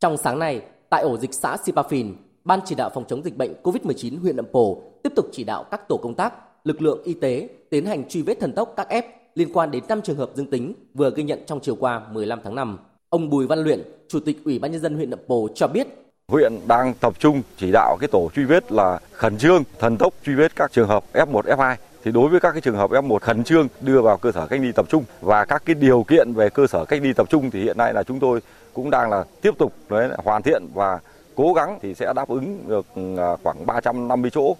[0.00, 2.14] Trong sáng nay, tại ổ dịch xã Sipafin,
[2.44, 5.64] Ban chỉ đạo phòng chống dịch bệnh COVID-19 huyện Nậm Pồ tiếp tục chỉ đạo
[5.70, 8.88] các tổ công tác, lực lượng y tế tiến hành truy vết thần tốc các
[8.90, 9.02] F
[9.34, 12.40] liên quan đến 5 trường hợp dương tính vừa ghi nhận trong chiều qua 15
[12.44, 12.78] tháng 5.
[13.08, 15.86] Ông Bùi Văn Luyện, Chủ tịch Ủy ban nhân dân huyện Nậm Pồ cho biết
[16.30, 20.14] huyện đang tập trung chỉ đạo cái tổ truy vết là khẩn trương thần tốc
[20.24, 23.18] truy vết các trường hợp F1, F2 thì đối với các cái trường hợp F1
[23.18, 26.32] khẩn trương đưa vào cơ sở cách ly tập trung và các cái điều kiện
[26.32, 28.40] về cơ sở cách ly tập trung thì hiện nay là chúng tôi
[28.72, 31.00] cũng đang là tiếp tục đấy hoàn thiện và
[31.34, 32.86] cố gắng thì sẽ đáp ứng được
[33.18, 34.56] à, khoảng 350 chỗ.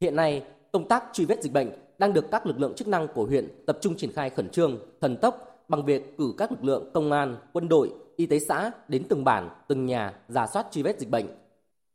[0.00, 3.08] Hiện nay, công tác truy vết dịch bệnh đang được các lực lượng chức năng
[3.08, 6.64] của huyện tập trung triển khai khẩn trương, thần tốc bằng việc cử các lực
[6.64, 10.66] lượng công an, quân đội, y tế xã đến từng bản, từng nhà giả soát
[10.70, 11.26] truy vết dịch bệnh.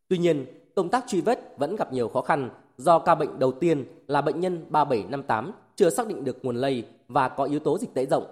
[0.08, 3.52] Tuy nhiên, công tác truy vết vẫn gặp nhiều khó khăn do ca bệnh đầu
[3.52, 7.78] tiên là bệnh nhân 3758 chưa xác định được nguồn lây và có yếu tố
[7.78, 8.24] dịch tễ rộng.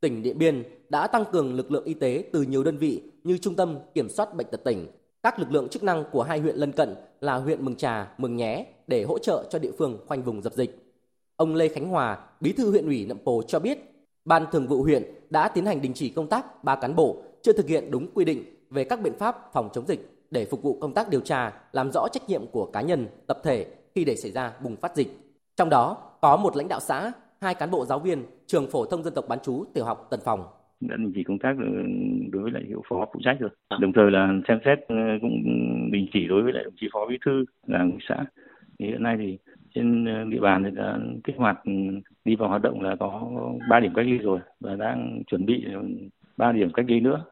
[0.00, 3.38] Tỉnh Điện Biên đã tăng cường lực lượng y tế từ nhiều đơn vị như
[3.38, 4.86] Trung tâm Kiểm soát Bệnh tật tỉnh,
[5.22, 8.36] các lực lượng chức năng của hai huyện lân cận là huyện Mường Trà, Mường
[8.36, 10.92] Nhé để hỗ trợ cho địa phương khoanh vùng dập dịch.
[11.36, 13.78] Ông Lê Khánh Hòa, bí thư huyện ủy Nậm Pồ cho biết,
[14.24, 17.52] Ban Thường vụ huyện đã tiến hành đình chỉ công tác ba cán bộ chưa
[17.52, 20.78] thực hiện đúng quy định về các biện pháp phòng chống dịch để phục vụ
[20.80, 24.16] công tác điều tra, làm rõ trách nhiệm của cá nhân, tập thể khi để
[24.16, 25.08] xảy ra bùng phát dịch.
[25.56, 29.02] Trong đó có một lãnh đạo xã, hai cán bộ giáo viên trường phổ thông
[29.02, 30.44] dân tộc bán chú tiểu học Tân Phòng.
[30.80, 31.56] Đã đình chỉ công tác
[32.32, 33.50] đối với lại hiệu phó phụ trách rồi.
[33.80, 35.42] Đồng thời là xem xét ờ, cũng
[35.92, 38.24] đình chỉ đối với lại đồng chí phó bí thư là xã.
[38.78, 39.38] Thì hiện nay thì
[39.74, 41.72] trên ờ, địa bàn thì đã kích hoạt ừ,
[42.24, 43.22] đi vào hoạt động là có
[43.70, 45.80] 3 điểm cách ly rồi và đang chuẩn bị ừ,
[46.36, 47.24] ba điểm cách ly nữa.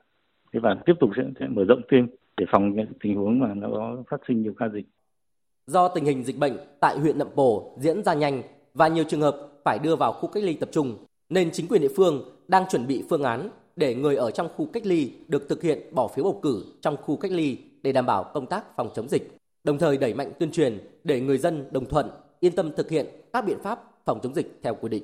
[0.53, 3.55] Thế và tiếp tục sẽ, sẽ mở rộng thêm để phòng những tình huống mà
[3.55, 4.87] nó có phát sinh nhiều ca dịch.
[5.67, 8.43] Do tình hình dịch bệnh tại huyện Nậm Pồ diễn ra nhanh
[8.75, 10.97] và nhiều trường hợp phải đưa vào khu cách ly tập trung,
[11.29, 14.67] nên chính quyền địa phương đang chuẩn bị phương án để người ở trong khu
[14.73, 18.07] cách ly được thực hiện bỏ phiếu bầu cử trong khu cách ly để đảm
[18.07, 21.65] bảo công tác phòng chống dịch, đồng thời đẩy mạnh tuyên truyền để người dân
[21.71, 25.03] đồng thuận, yên tâm thực hiện các biện pháp phòng chống dịch theo quy định.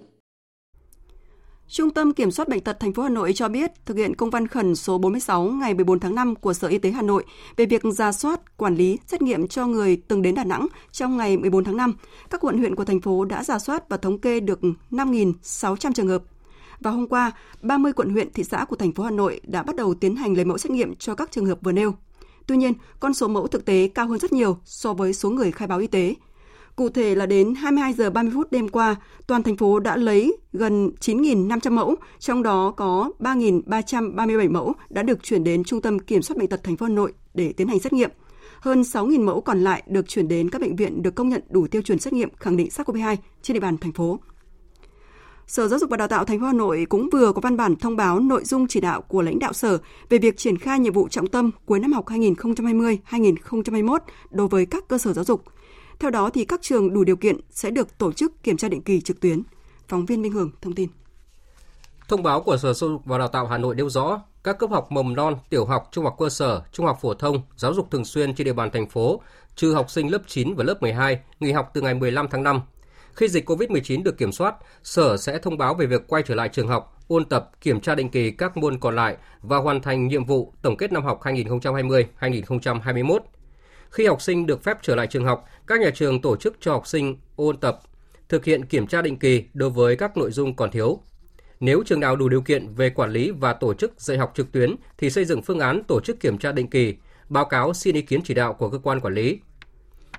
[1.73, 4.31] Trung tâm Kiểm soát bệnh tật thành phố Hà Nội cho biết thực hiện công
[4.31, 7.25] văn khẩn số 46 ngày 14 tháng 5 của Sở Y tế Hà Nội
[7.57, 11.17] về việc ra soát, quản lý, xét nghiệm cho người từng đến Đà Nẵng trong
[11.17, 11.95] ngày 14 tháng 5.
[12.31, 16.09] Các quận huyện của thành phố đã ra soát và thống kê được 5.600 trường
[16.09, 16.23] hợp.
[16.81, 19.77] Và hôm qua, 30 quận huyện, thị xã của thành phố Hà Nội đã bắt
[19.77, 21.95] đầu tiến hành lấy mẫu xét nghiệm cho các trường hợp vừa nêu.
[22.47, 25.53] Tuy nhiên, con số mẫu thực tế cao hơn rất nhiều so với số người
[25.53, 26.15] khai báo y tế–
[26.77, 30.37] Cụ thể là đến 22 giờ 30 phút đêm qua, toàn thành phố đã lấy
[30.53, 36.23] gần 9.500 mẫu, trong đó có 3.337 mẫu đã được chuyển đến Trung tâm Kiểm
[36.23, 38.11] soát Bệnh tật thành phố Hà Nội để tiến hành xét nghiệm.
[38.61, 41.67] Hơn 6.000 mẫu còn lại được chuyển đến các bệnh viện được công nhận đủ
[41.67, 44.19] tiêu chuẩn xét nghiệm khẳng định SARS-CoV-2 trên địa bàn thành phố.
[45.47, 47.77] Sở Giáo dục và Đào tạo thành phố Hà Nội cũng vừa có văn bản
[47.77, 49.79] thông báo nội dung chỉ đạo của lãnh đạo sở
[50.09, 53.99] về việc triển khai nhiệm vụ trọng tâm cuối năm học 2020-2021
[54.31, 55.45] đối với các cơ sở giáo dục–
[56.01, 58.83] theo đó thì các trường đủ điều kiện sẽ được tổ chức kiểm tra định
[58.83, 59.43] kỳ trực tuyến.
[59.89, 60.89] Phóng viên Minh Hường thông tin.
[62.09, 64.71] Thông báo của Sở Giáo dục và Đào tạo Hà Nội nêu rõ, các cấp
[64.71, 67.91] học mầm non, tiểu học, trung học cơ sở, trung học phổ thông, giáo dục
[67.91, 69.21] thường xuyên trên địa bàn thành phố,
[69.57, 72.61] trừ học sinh lớp 9 và lớp 12, nghỉ học từ ngày 15 tháng 5.
[73.15, 76.49] Khi dịch COVID-19 được kiểm soát, Sở sẽ thông báo về việc quay trở lại
[76.49, 80.09] trường học, ôn tập, kiểm tra định kỳ các môn còn lại và hoàn thành
[80.09, 83.19] nhiệm vụ tổng kết năm học 2020-2021
[83.91, 86.73] khi học sinh được phép trở lại trường học, các nhà trường tổ chức cho
[86.73, 87.81] học sinh ôn tập,
[88.29, 91.01] thực hiện kiểm tra định kỳ đối với các nội dung còn thiếu.
[91.61, 94.53] Nếu trường nào đủ điều kiện về quản lý và tổ chức dạy học trực
[94.53, 96.95] tuyến thì xây dựng phương án tổ chức kiểm tra định kỳ,
[97.29, 99.41] báo cáo xin ý kiến chỉ đạo của cơ quan quản lý.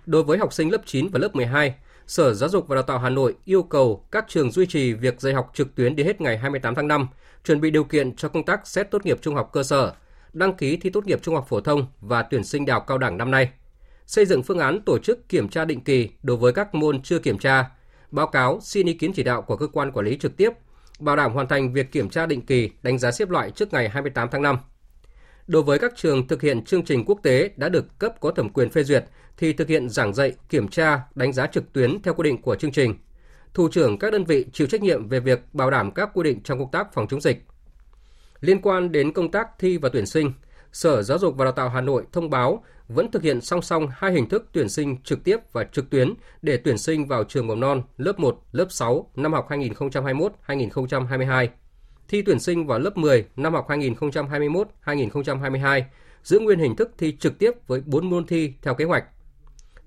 [0.06, 1.76] Đối với học sinh lớp 9 và lớp 12,
[2.08, 5.22] Sở Giáo dục và Đào tạo Hà Nội yêu cầu các trường duy trì việc
[5.22, 7.08] dạy học trực tuyến đến hết ngày 28 tháng 5,
[7.46, 9.94] chuẩn bị điều kiện cho công tác xét tốt nghiệp trung học cơ sở,
[10.34, 12.98] đăng ký thi tốt nghiệp trung học phổ thông và tuyển sinh đại học cao
[12.98, 13.50] đẳng năm nay.
[14.12, 17.20] Xây dựng phương án tổ chức kiểm tra định kỳ đối với các môn chưa
[17.20, 17.72] kiểm tra,
[18.12, 20.50] báo cáo xin ý kiến chỉ đạo của cơ quan quản lý trực tiếp,
[21.00, 23.90] bảo đảm hoàn thành việc kiểm tra định kỳ, đánh giá xếp loại trước ngày
[23.90, 24.58] 28 tháng 5.
[25.48, 28.50] Đối với các trường thực hiện chương trình quốc tế đã được cấp có thẩm
[28.50, 29.06] quyền phê duyệt
[29.38, 32.56] thì thực hiện giảng dạy, kiểm tra, đánh giá trực tuyến theo quy định của
[32.56, 32.96] chương trình.
[33.54, 36.44] Thủ trưởng các đơn vị chịu trách nhiệm về việc bảo đảm các quy định
[36.44, 37.38] trong công tác phòng chống dịch.
[38.40, 40.32] Liên quan đến công tác thi và tuyển sinh,
[40.74, 43.88] Sở Giáo dục và Đào tạo Hà Nội thông báo vẫn thực hiện song song
[43.92, 47.48] hai hình thức tuyển sinh trực tiếp và trực tuyến để tuyển sinh vào trường
[47.48, 51.48] mầm non lớp 1, lớp 6 năm học 2021-2022
[52.08, 55.82] thi tuyển sinh vào lớp 10 năm học 2021-2022
[56.24, 59.06] giữ nguyên hình thức thi trực tiếp với 4 môn thi theo kế hoạch.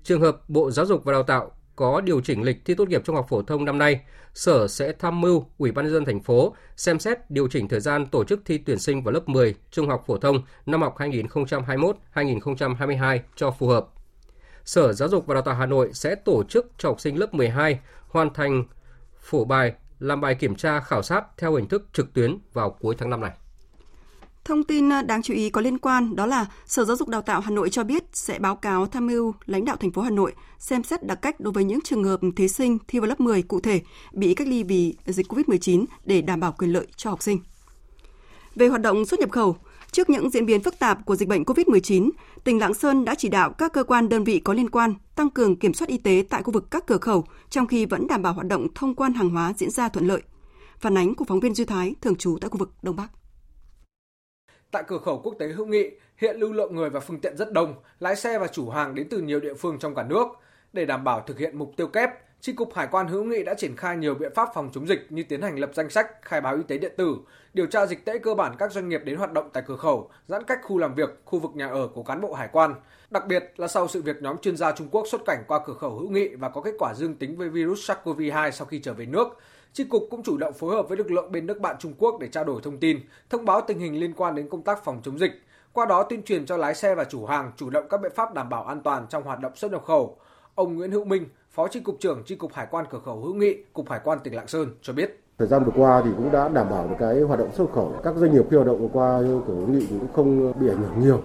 [0.03, 3.01] Trường hợp Bộ Giáo dục và Đào tạo có điều chỉnh lịch thi tốt nghiệp
[3.05, 4.01] trung học phổ thông năm nay,
[4.33, 7.79] Sở sẽ tham mưu Ủy ban nhân dân thành phố xem xét điều chỉnh thời
[7.79, 10.95] gian tổ chức thi tuyển sinh vào lớp 10 trung học phổ thông năm học
[12.13, 13.87] 2021-2022 cho phù hợp.
[14.65, 17.33] Sở Giáo dục và Đào tạo Hà Nội sẽ tổ chức cho học sinh lớp
[17.33, 18.63] 12 hoàn thành
[19.19, 22.95] phổ bài làm bài kiểm tra khảo sát theo hình thức trực tuyến vào cuối
[22.97, 23.31] tháng 5 này.
[24.45, 27.21] Thông tin ờ, đáng chú ý có liên quan đó là Sở Giáo dục Đào
[27.21, 30.09] tạo Hà Nội cho biết sẽ báo cáo tham mưu lãnh đạo thành phố Hà
[30.09, 33.19] Nội xem xét đặc cách đối với những trường hợp thí sinh thi vào lớp
[33.19, 33.81] 10 cụ thể
[34.13, 37.39] bị cách ly vì dịch COVID-19 để đảm bảo quyền lợi cho học sinh.
[38.55, 39.57] Về hoạt động xuất nhập khẩu,
[39.91, 42.09] trước những diễn biến phức tạp của dịch bệnh COVID-19,
[42.43, 45.29] tỉnh Lạng Sơn đã chỉ đạo các cơ quan đơn vị có liên quan tăng
[45.29, 48.21] cường kiểm soát y tế tại khu vực các cửa khẩu trong khi vẫn đảm
[48.21, 50.21] bảo hoạt động thông quan hàng hóa diễn ra thuận lợi.
[50.79, 53.24] Phản ánh của phóng viên Duy Thái thường trú tại khu vực Đông Bắc.
[54.75, 57.51] Tại cửa khẩu quốc tế Hữu Nghị, hiện lưu lượng người và phương tiện rất
[57.51, 60.27] đông, lái xe và chủ hàng đến từ nhiều địa phương trong cả nước.
[60.73, 62.09] Để đảm bảo thực hiện mục tiêu kép,
[62.41, 65.07] tri cục Hải quan Hữu Nghị đã triển khai nhiều biện pháp phòng chống dịch
[65.09, 67.17] như tiến hành lập danh sách, khai báo y tế điện tử,
[67.53, 70.09] điều tra dịch tễ cơ bản các doanh nghiệp đến hoạt động tại cửa khẩu,
[70.27, 72.75] giãn cách khu làm việc, khu vực nhà ở của cán bộ hải quan.
[73.11, 75.73] Đặc biệt là sau sự việc nhóm chuyên gia Trung Quốc xuất cảnh qua cửa
[75.73, 78.93] khẩu Hữu Nghị và có kết quả dương tính với virus SARS-CoV-2 sau khi trở
[78.93, 79.27] về nước,
[79.75, 82.15] Chi cục cũng chủ động phối hợp với lực lượng bên nước bạn Trung Quốc
[82.19, 84.99] để trao đổi thông tin, thông báo tình hình liên quan đến công tác phòng
[85.03, 85.31] chống dịch,
[85.73, 88.33] qua đó tuyên truyền cho lái xe và chủ hàng chủ động các biện pháp
[88.33, 90.17] đảm bảo an toàn trong hoạt động xuất nhập khẩu.
[90.55, 93.33] Ông Nguyễn Hữu Minh, Phó Chi cục trưởng Chi cục Hải quan cửa khẩu Hữu
[93.33, 95.23] Nghị, Cục Hải quan tỉnh Lạng Sơn cho biết.
[95.37, 97.93] Thời gian vừa qua thì cũng đã đảm bảo được cái hoạt động xuất khẩu.
[98.03, 100.77] Các doanh nghiệp khi hoạt động vừa qua cửa Hữu Nghị cũng không bị ảnh
[100.77, 101.21] hưởng nhiều.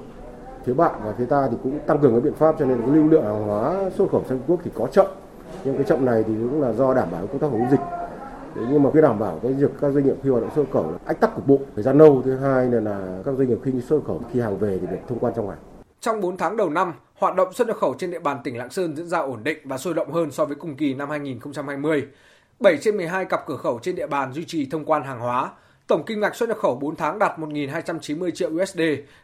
[0.64, 2.90] Phía bạn và phía ta thì cũng tăng cường cái biện pháp cho nên cái
[2.90, 5.06] lưu lượng hàng hóa xuất khẩu sang Trung Quốc thì có chậm.
[5.64, 7.80] Nhưng cái chậm này thì cũng là do đảm bảo công tác phòng dịch
[8.54, 10.64] Đấy, nhưng mà cái đảm bảo cái việc các doanh nghiệp khi hoạt động xuất
[10.72, 13.48] khẩu là ách tắc cục bộ thời gian lâu thứ hai là, là các doanh
[13.48, 15.56] nghiệp khi xuất khẩu khi hàng về thì được thông quan trong ngày
[16.00, 18.70] trong 4 tháng đầu năm, hoạt động xuất nhập khẩu trên địa bàn tỉnh Lạng
[18.70, 22.06] Sơn diễn ra ổn định và sôi động hơn so với cùng kỳ năm 2020.
[22.60, 25.50] 7 trên 12 cặp cửa khẩu trên địa bàn duy trì thông quan hàng hóa.
[25.86, 28.80] Tổng kim ngạch xuất nhập khẩu 4 tháng đạt 1.290 triệu USD,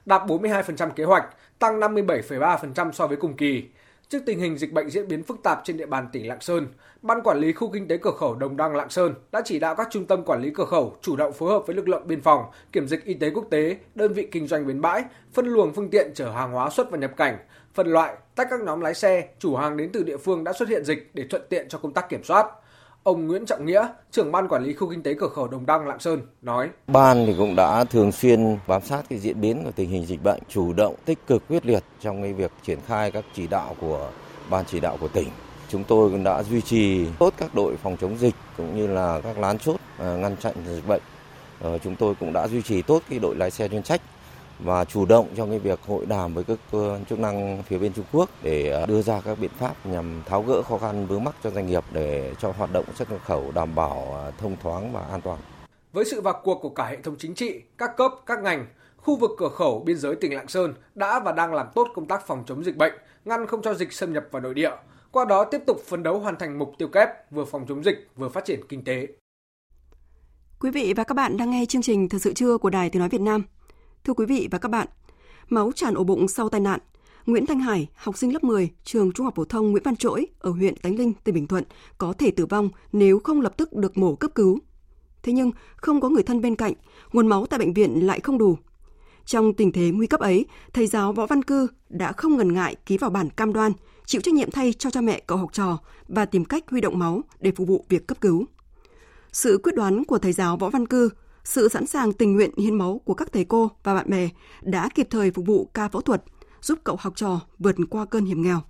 [0.07, 1.25] đạt 42% kế hoạch,
[1.59, 3.65] tăng 57,3% so với cùng kỳ.
[4.09, 6.67] Trước tình hình dịch bệnh diễn biến phức tạp trên địa bàn tỉnh Lạng Sơn,
[7.03, 9.75] Ban quản lý khu kinh tế cửa khẩu Đồng Đăng Lạng Sơn đã chỉ đạo
[9.75, 12.21] các trung tâm quản lý cửa khẩu chủ động phối hợp với lực lượng biên
[12.21, 15.73] phòng, kiểm dịch y tế quốc tế, đơn vị kinh doanh bến bãi, phân luồng
[15.73, 17.39] phương tiện chở hàng hóa xuất và nhập cảnh,
[17.75, 20.69] phân loại, tách các nhóm lái xe, chủ hàng đến từ địa phương đã xuất
[20.69, 22.47] hiện dịch để thuận tiện cho công tác kiểm soát.
[23.07, 25.89] Ông Nguyễn Trọng Nghĩa, trưởng ban quản lý khu kinh tế cửa khẩu Đồng Đăng
[25.89, 29.71] Lạng Sơn nói: Ban thì cũng đã thường xuyên bám sát cái diễn biến của
[29.71, 33.11] tình hình dịch bệnh, chủ động tích cực quyết liệt trong cái việc triển khai
[33.11, 34.11] các chỉ đạo của
[34.51, 35.29] ban chỉ đạo của tỉnh.
[35.69, 39.21] Chúng tôi cũng đã duy trì tốt các đội phòng chống dịch cũng như là
[39.21, 41.03] các lán chốt à, ngăn chặn dịch bệnh.
[41.61, 44.01] Ờ, chúng tôi cũng đã duy trì tốt cái đội lái xe chuyên trách
[44.59, 47.93] và chủ động trong cái việc hội đàm với các quan chức năng phía bên
[47.93, 51.25] Trung Quốc để à, đưa ra các biện pháp nhằm tháo gỡ khó khăn vướng
[51.25, 54.57] mắc cho doanh nghiệp để cho hoạt động xuất nhập khẩu đảm bảo à, thông
[54.63, 55.39] thoáng và an toàn.
[55.93, 58.67] Với sự vào cuộc của cả hệ thống chính trị, các cấp, các ngành,
[58.97, 62.07] khu vực cửa khẩu biên giới tỉnh Lạng Sơn đã và đang làm tốt công
[62.07, 62.93] tác phòng chống dịch bệnh,
[63.25, 64.71] ngăn không cho dịch xâm nhập vào nội địa,
[65.13, 68.09] qua đó tiếp tục phấn đấu hoàn thành mục tiêu kép vừa phòng chống dịch
[68.17, 69.07] vừa phát triển kinh tế.
[70.61, 73.01] Quý vị và các bạn đang nghe chương trình Thời sự trưa của Đài Tiếng
[73.01, 73.43] Nói Việt Nam.
[74.07, 74.89] Thưa quý vị và các bạn,
[75.49, 76.81] máu tràn ổ bụng sau tai nạn,
[77.27, 80.27] Nguyễn Thanh Hải, học sinh lớp 10, trường Trung học phổ thông Nguyễn Văn Trỗi
[80.39, 81.65] ở huyện Tánh Linh, tỉnh Bình Thuận
[81.99, 84.59] có thể tử vong nếu không lập tức được mổ cấp cứu.
[85.23, 86.73] Thế nhưng không có người thân bên cạnh,
[87.13, 88.59] nguồn máu tại bệnh viện lại không đủ.
[89.25, 92.77] Trong tình thế nguy cấp ấy, thầy giáo Võ Văn Cư đã không ngần ngại
[92.87, 93.73] ký vào bản cam đoan,
[94.05, 96.99] chịu trách nhiệm thay cho cha mẹ cậu học trò và tìm cách huy động
[96.99, 98.45] máu để phục vụ việc cấp cứu.
[99.33, 101.11] Sự quyết đoán của thầy giáo Võ Văn Cư,
[101.47, 104.29] sự sẵn sàng tình nguyện hiến máu của các thầy cô và bạn bè
[104.63, 106.23] đã kịp thời phục vụ ca phẫu thuật,
[106.61, 108.61] giúp cậu học trò vượt qua cơn hiểm nghèo.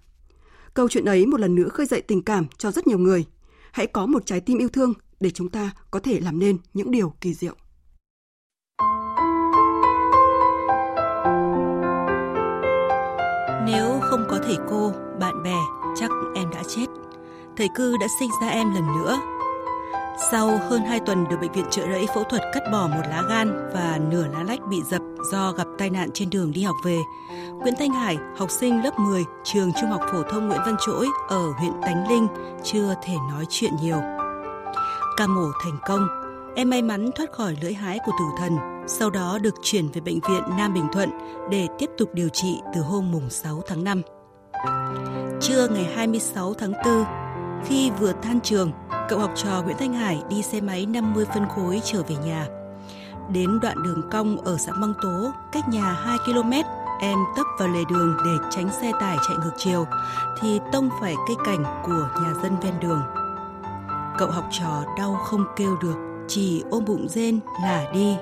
[0.74, 3.24] Câu chuyện ấy một lần nữa khơi dậy tình cảm cho rất nhiều người.
[3.72, 6.90] Hãy có một trái tim yêu thương để chúng ta có thể làm nên những
[6.90, 7.54] điều kỳ diệu.
[13.66, 15.56] Nếu không có thầy cô, bạn bè,
[15.96, 16.86] chắc em đã chết.
[17.56, 19.35] Thầy cư đã sinh ra em lần nữa.
[20.18, 23.22] Sau hơn 2 tuần được bệnh viện trợ rẫy phẫu thuật cắt bỏ một lá
[23.28, 25.02] gan và nửa lá lách bị dập
[25.32, 26.98] do gặp tai nạn trên đường đi học về,
[27.52, 31.06] Nguyễn Thanh Hải, học sinh lớp 10 trường Trung học phổ thông Nguyễn Văn Trỗi
[31.28, 32.26] ở huyện Tánh Linh
[32.64, 34.00] chưa thể nói chuyện nhiều.
[35.16, 36.08] Ca mổ thành công,
[36.56, 40.00] em may mắn thoát khỏi lưỡi hái của tử thần, sau đó được chuyển về
[40.00, 41.10] bệnh viện Nam Bình Thuận
[41.50, 44.02] để tiếp tục điều trị từ hôm mùng 6 tháng 5.
[45.40, 47.04] Trưa ngày 26 tháng 4,
[47.64, 48.72] khi vừa tan trường,
[49.08, 52.46] cậu học trò Nguyễn Thanh Hải đi xe máy 50 phân khối trở về nhà.
[53.28, 56.52] Đến đoạn đường cong ở xã Măng Tố, cách nhà 2 km,
[57.00, 59.86] em tấp vào lề đường để tránh xe tải chạy ngược chiều,
[60.40, 63.02] thì tông phải cây cảnh của nhà dân ven đường.
[64.18, 65.96] Cậu học trò đau không kêu được,
[66.28, 68.16] chỉ ôm bụng rên là đi.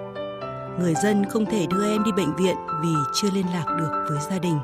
[0.78, 4.18] Người dân không thể đưa em đi bệnh viện vì chưa liên lạc được với
[4.30, 4.58] gia đình.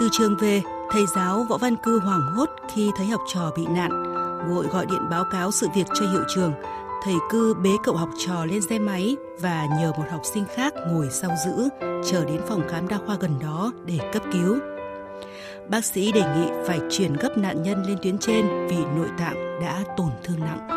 [0.00, 3.66] Từ trường về, thầy giáo Võ Văn Cư hoảng hốt khi thấy học trò bị
[3.66, 4.05] nạn,
[4.48, 6.52] vội gọi điện báo cáo sự việc cho hiệu trường.
[7.04, 10.74] Thầy Cư bế cậu học trò lên xe máy và nhờ một học sinh khác
[10.88, 14.58] ngồi sau giữ, chờ đến phòng khám đa khoa gần đó để cấp cứu.
[15.68, 19.60] Bác sĩ đề nghị phải chuyển gấp nạn nhân lên tuyến trên vì nội tạng
[19.60, 20.68] đã tổn thương nặng.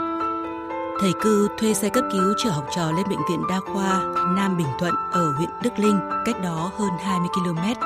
[1.02, 4.00] Thầy Cư thuê xe cấp cứu chở học trò lên bệnh viện đa khoa
[4.36, 7.82] Nam Bình Thuận ở huyện Đức Linh, cách đó hơn 20 km.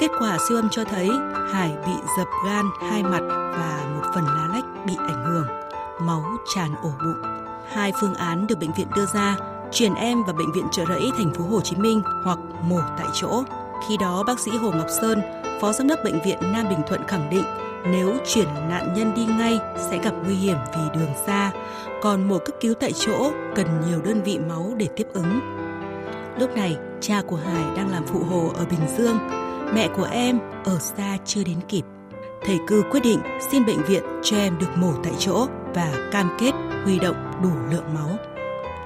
[0.00, 1.10] Kết quả siêu âm cho thấy
[1.52, 5.46] Hải bị dập gan hai mặt và phần lá lách bị ảnh hưởng,
[6.00, 7.22] máu tràn ổ bụng.
[7.72, 9.36] Hai phương án được bệnh viện đưa ra,
[9.72, 13.06] chuyển em vào bệnh viện trợ rẫy thành phố Hồ Chí Minh hoặc mổ tại
[13.14, 13.42] chỗ.
[13.88, 15.20] Khi đó bác sĩ Hồ Ngọc Sơn,
[15.60, 17.44] phó giám đốc bệnh viện Nam Bình Thuận khẳng định
[17.86, 21.52] nếu chuyển nạn nhân đi ngay sẽ gặp nguy hiểm vì đường xa,
[22.02, 25.40] còn mổ cấp cứu tại chỗ cần nhiều đơn vị máu để tiếp ứng.
[26.38, 29.18] Lúc này, cha của Hải đang làm phụ hồ ở Bình Dương,
[29.74, 31.82] mẹ của em ở xa chưa đến kịp.
[32.44, 36.36] Thầy cư quyết định xin bệnh viện cho em được mổ tại chỗ và cam
[36.38, 36.52] kết
[36.84, 38.16] huy động đủ lượng máu.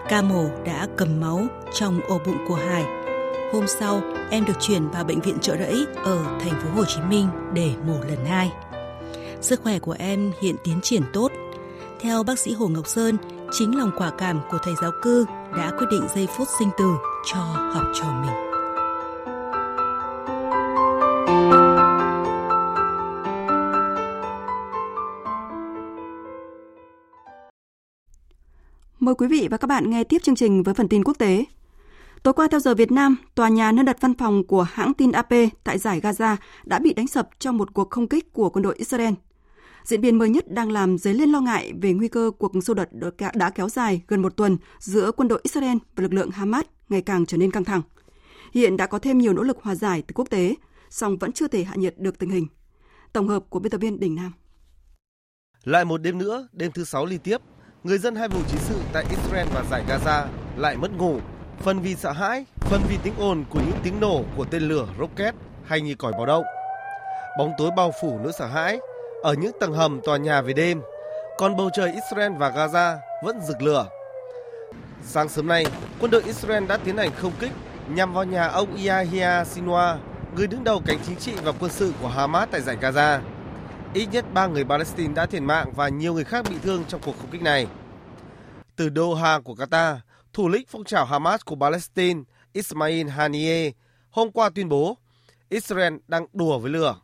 [0.09, 2.85] Ca mổ đã cầm máu trong ổ bụng của Hải.
[3.53, 7.01] Hôm sau, em được chuyển vào bệnh viện trợ rẫy ở thành phố Hồ Chí
[7.11, 8.53] Minh để mổ lần hai.
[9.40, 11.33] Sức khỏe của em hiện tiến triển tốt.
[12.01, 13.16] Theo bác sĩ Hồ Ngọc Sơn,
[13.53, 16.92] chính lòng quả cảm của thầy giáo cư đã quyết định giây phút sinh tử
[17.33, 17.38] cho
[17.75, 18.45] học trò mình.
[29.07, 31.45] Mời quý vị và các bạn nghe tiếp chương trình với phần tin quốc tế.
[32.23, 35.12] Tối qua theo giờ Việt Nam, tòa nhà nơi đặt văn phòng của hãng tin
[35.12, 35.33] AP
[35.64, 38.75] tại giải Gaza đã bị đánh sập trong một cuộc không kích của quân đội
[38.77, 39.14] Israel.
[39.85, 42.75] Diễn biến mới nhất đang làm dấy lên lo ngại về nguy cơ cuộc xô
[42.75, 42.88] đợt
[43.35, 47.03] đã kéo dài gần một tuần giữa quân đội Israel và lực lượng Hamas ngày
[47.03, 47.83] càng trở nên căng thẳng.
[48.53, 50.55] Hiện đã có thêm nhiều nỗ lực hòa giải từ quốc tế,
[50.90, 52.47] song vẫn chưa thể hạ nhiệt được tình hình.
[53.12, 54.33] Tổng hợp của biên tập viên Đình Nam.
[55.64, 57.38] Lại một đêm nữa, đêm thứ sáu liên tiếp,
[57.87, 60.25] người dân hai vùng chiến sự tại Israel và giải Gaza
[60.57, 61.18] lại mất ngủ,
[61.61, 64.87] phần vì sợ hãi, phần vì tiếng ồn của những tiếng nổ của tên lửa
[64.99, 66.44] rocket hay như còi báo động.
[67.38, 68.79] Bóng tối bao phủ nỗi sợ hãi
[69.22, 70.81] ở những tầng hầm tòa nhà về đêm,
[71.38, 73.87] còn bầu trời Israel và Gaza vẫn rực lửa.
[75.05, 75.66] Sáng sớm nay,
[76.01, 77.53] quân đội Israel đã tiến hành không kích
[77.88, 79.96] nhằm vào nhà ông Yahya Sinwar,
[80.37, 83.18] người đứng đầu cánh chính trị và quân sự của Hamas tại giải Gaza.
[83.96, 87.00] Ít nhất 3 người Palestine đã thiệt mạng và nhiều người khác bị thương trong
[87.04, 87.66] cuộc không kích này.
[88.76, 89.96] Từ Doha của Qatar,
[90.32, 92.20] thủ lĩnh phong trào Hamas của Palestine
[92.52, 93.74] Ismail Haniyeh
[94.11, 94.96] hôm qua tuyên bố
[95.48, 96.96] Israel đang đùa với lửa.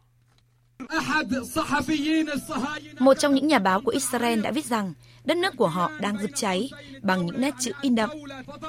[2.99, 6.19] Một trong những nhà báo của Israel đã viết rằng đất nước của họ đang
[6.19, 6.71] rực cháy
[7.03, 8.11] bằng những nét chữ in đậm.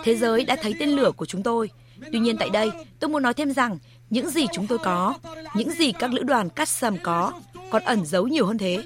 [0.03, 1.69] Thế giới đã thấy tên lửa của chúng tôi.
[2.11, 3.77] Tuy nhiên tại đây, tôi muốn nói thêm rằng
[4.09, 5.13] những gì chúng tôi có,
[5.55, 7.33] những gì các lữ đoàn cắt sầm có,
[7.73, 8.83] còn ẩn giấu nhiều hơn thế.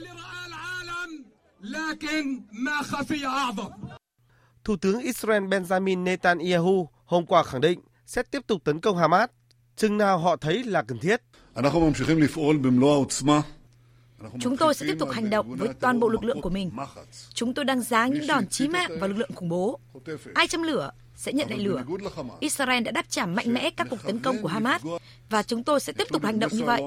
[4.64, 9.30] Thủ tướng Israel Benjamin Netanyahu hôm qua khẳng định sẽ tiếp tục tấn công Hamas
[9.76, 11.22] chừng nào họ thấy là cần thiết.
[14.40, 16.72] Chúng tôi sẽ tiếp tục hành động với toàn bộ lực lượng của mình.
[17.34, 19.80] Chúng tôi đang giáng những đòn chí mạng vào lực lượng khủng bố.
[20.36, 21.84] Ai châm lửa sẽ nhận lại lửa.
[22.40, 24.82] Israel đã đáp trả mạnh mẽ các cuộc tấn công của Hamas
[25.30, 26.82] và chúng tôi sẽ tiếp tục hành động như vậy.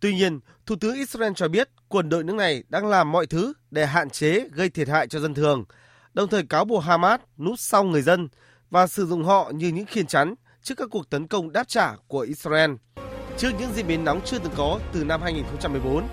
[0.00, 3.52] Tuy nhiên, Thủ tướng Israel cho biết quân đội nước này đang làm mọi thứ
[3.70, 5.64] để hạn chế gây thiệt hại cho dân thường,
[6.14, 8.28] đồng thời cáo buộc Hamas núp sau người dân
[8.70, 11.96] và sử dụng họ như những khiên chắn trước các cuộc tấn công đáp trả
[12.08, 12.70] của Israel.
[13.36, 16.08] Trước những diễn biến nóng chưa từng có từ năm 2014,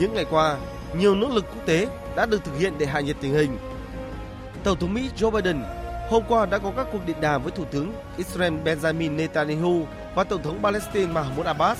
[0.00, 0.58] những ngày qua,
[0.94, 1.86] nhiều nỗ lực quốc tế
[2.16, 3.58] đã được thực hiện để hạ nhiệt tình hình.
[4.64, 5.62] Tổng thống Mỹ Joe Biden
[6.10, 10.24] hôm qua đã có các cuộc điện đàm với Thủ tướng Israel Benjamin Netanyahu và
[10.24, 11.78] Tổng thống Palestine Mahmoud Abbas,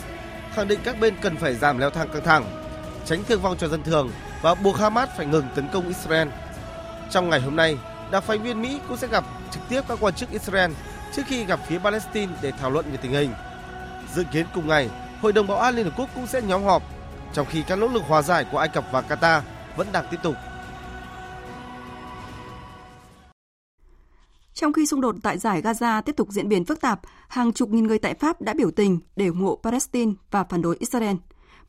[0.55, 2.45] khẳng định các bên cần phải giảm leo thang căng thẳng,
[3.05, 4.11] tránh thương vong cho dân thường
[4.43, 6.29] và buộc Hamas phải ngừng tấn công Israel.
[7.11, 7.77] Trong ngày hôm nay,
[8.11, 10.71] đặc phái viên Mỹ cũng sẽ gặp trực tiếp các quan chức Israel
[11.17, 13.31] trước khi gặp phía Palestine để thảo luận về tình hình.
[14.15, 14.89] Dự kiến cùng ngày,
[15.23, 16.83] Hội đồng Bảo an Liên Hợp Quốc cũng sẽ nhóm họp,
[17.33, 19.41] trong khi các nỗ lực hòa giải của Ai Cập và Qatar
[19.77, 20.35] vẫn đang tiếp tục.
[24.55, 27.71] Trong khi xung đột tại giải Gaza tiếp tục diễn biến phức tạp, hàng chục
[27.71, 31.17] nghìn người tại Pháp đã biểu tình để ủng hộ Palestine và phản đối Israel.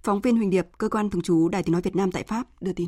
[0.03, 2.61] Phóng viên Huỳnh Điệp, cơ quan thường trú Đài tiếng nói Việt Nam tại Pháp
[2.61, 2.87] đưa tin.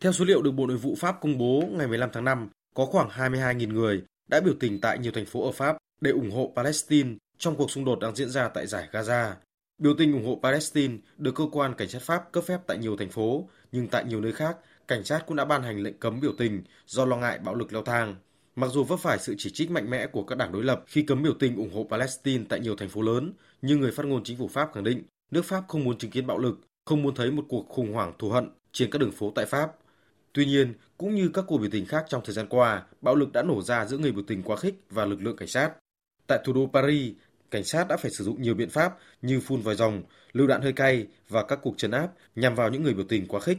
[0.00, 2.86] Theo số liệu được Bộ Nội vụ Pháp công bố ngày 15 tháng 5, có
[2.86, 6.52] khoảng 22.000 người đã biểu tình tại nhiều thành phố ở Pháp để ủng hộ
[6.56, 9.32] Palestine trong cuộc xung đột đang diễn ra tại giải Gaza.
[9.78, 12.96] Biểu tình ủng hộ Palestine được cơ quan cảnh sát Pháp cấp phép tại nhiều
[12.96, 14.56] thành phố, nhưng tại nhiều nơi khác,
[14.88, 17.72] cảnh sát cũng đã ban hành lệnh cấm biểu tình do lo ngại bạo lực
[17.72, 18.16] leo thang.
[18.56, 21.02] Mặc dù vấp phải sự chỉ trích mạnh mẽ của các đảng đối lập khi
[21.02, 24.24] cấm biểu tình ủng hộ Palestine tại nhiều thành phố lớn, nhưng người phát ngôn
[24.24, 27.14] chính phủ Pháp khẳng định nước Pháp không muốn chứng kiến bạo lực, không muốn
[27.14, 29.72] thấy một cuộc khủng hoảng thù hận trên các đường phố tại Pháp.
[30.32, 33.32] Tuy nhiên, cũng như các cuộc biểu tình khác trong thời gian qua, bạo lực
[33.32, 35.70] đã nổ ra giữa người biểu tình quá khích và lực lượng cảnh sát.
[36.26, 37.14] Tại thủ đô Paris,
[37.50, 40.62] cảnh sát đã phải sử dụng nhiều biện pháp như phun vòi rồng, lưu đạn
[40.62, 43.58] hơi cay và các cuộc trấn áp nhằm vào những người biểu tình quá khích.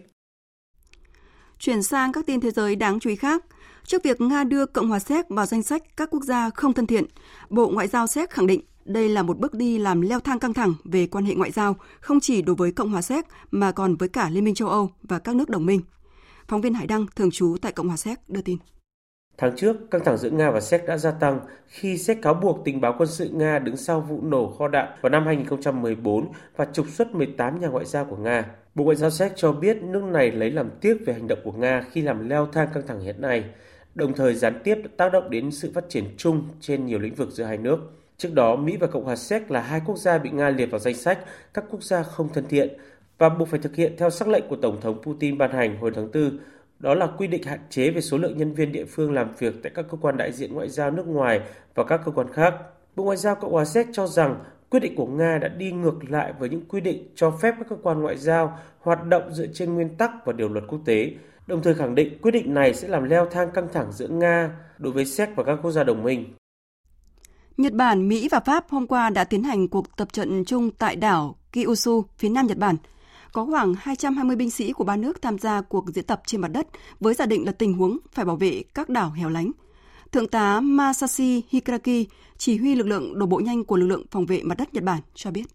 [1.60, 3.46] Chuyển sang các tin thế giới đáng chú ý khác.
[3.86, 6.88] Trước việc Nga đưa Cộng hòa Séc vào danh sách các quốc gia không thân
[6.88, 7.06] thiện,
[7.50, 10.54] Bộ Ngoại giao Séc khẳng định đây là một bước đi làm leo thang căng
[10.54, 13.96] thẳng về quan hệ ngoại giao, không chỉ đối với Cộng hòa Séc mà còn
[13.96, 15.82] với cả Liên minh châu Âu và các nước đồng minh.
[16.48, 18.58] Phóng viên Hải Đăng, thường trú tại Cộng hòa Séc đưa tin.
[19.40, 22.62] Tháng trước, căng thẳng giữa Nga và Séc đã gia tăng khi Séc cáo buộc
[22.66, 26.66] tình báo quân sự Nga đứng sau vụ nổ kho đạn vào năm 2014 và
[26.74, 28.46] trục xuất 18 nhà ngoại giao của Nga.
[28.76, 31.52] Bộ Ngoại giao Séc cho biết nước này lấy làm tiếc về hành động của
[31.52, 33.44] Nga khi làm leo thang căng thẳng hiện nay,
[33.96, 37.30] đồng thời gián tiếp tác động đến sự phát triển chung trên nhiều lĩnh vực
[37.32, 37.80] giữa hai nước.
[38.18, 40.80] Trước đó, Mỹ và Cộng hòa Séc là hai quốc gia bị Nga liệt vào
[40.80, 41.20] danh sách
[41.54, 42.70] các quốc gia không thân thiện
[43.18, 45.92] và buộc phải thực hiện theo sắc lệnh của Tổng thống Putin ban hành hồi
[45.96, 46.40] tháng 4
[46.80, 49.54] đó là quy định hạn chế về số lượng nhân viên địa phương làm việc
[49.64, 51.42] tại các cơ quan đại diện ngoại giao nước ngoài
[51.76, 52.54] và các cơ quan khác.
[52.96, 56.10] Bộ Ngoại giao Cộng hòa Séc cho rằng quyết định của Nga đã đi ngược
[56.10, 59.48] lại với những quy định cho phép các cơ quan ngoại giao hoạt động dựa
[59.54, 61.12] trên nguyên tắc và điều luật quốc tế,
[61.48, 64.52] đồng thời khẳng định quyết định này sẽ làm leo thang căng thẳng giữa Nga
[64.78, 66.26] đối với Séc và các quốc gia đồng minh.
[67.58, 70.96] Nhật Bản, Mỹ và Pháp hôm qua đã tiến hành cuộc tập trận chung tại
[70.96, 72.76] đảo Kyushu, phía nam Nhật Bản–
[73.32, 76.48] có khoảng 220 binh sĩ của ba nước tham gia cuộc diễn tập trên mặt
[76.48, 76.68] đất
[77.00, 79.52] với giả định là tình huống phải bảo vệ các đảo hẻo lánh.
[80.12, 82.06] Thượng tá Masashi Hikaraki,
[82.38, 84.84] chỉ huy lực lượng đổ bộ nhanh của lực lượng phòng vệ mặt đất Nhật
[84.84, 85.46] Bản cho biết.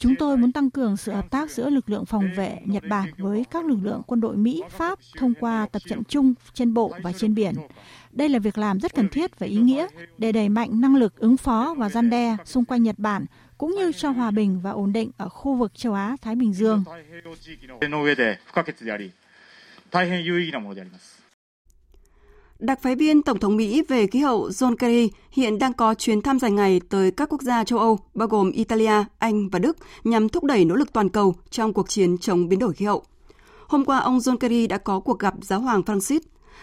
[0.00, 3.10] Chúng tôi muốn tăng cường sự hợp tác giữa lực lượng phòng vệ Nhật Bản
[3.18, 6.92] với các lực lượng quân đội Mỹ, Pháp thông qua tập trận chung trên bộ
[7.02, 7.54] và trên biển.
[8.12, 9.86] Đây là việc làm rất cần thiết và ý nghĩa
[10.18, 13.26] để đẩy mạnh năng lực ứng phó và gian đe xung quanh Nhật Bản
[13.58, 16.52] cũng như cho hòa bình và ổn định ở khu vực châu Á Thái Bình
[16.52, 16.84] Dương.
[22.60, 26.22] Đặc phái viên Tổng thống Mỹ về khí hậu John Kerry hiện đang có chuyến
[26.22, 29.76] thăm dài ngày tới các quốc gia châu Âu, bao gồm Italia, Anh và Đức,
[30.04, 33.02] nhằm thúc đẩy nỗ lực toàn cầu trong cuộc chiến chống biến đổi khí hậu.
[33.68, 36.20] Hôm qua, ông John Kerry đã có cuộc gặp giáo hoàng Francis.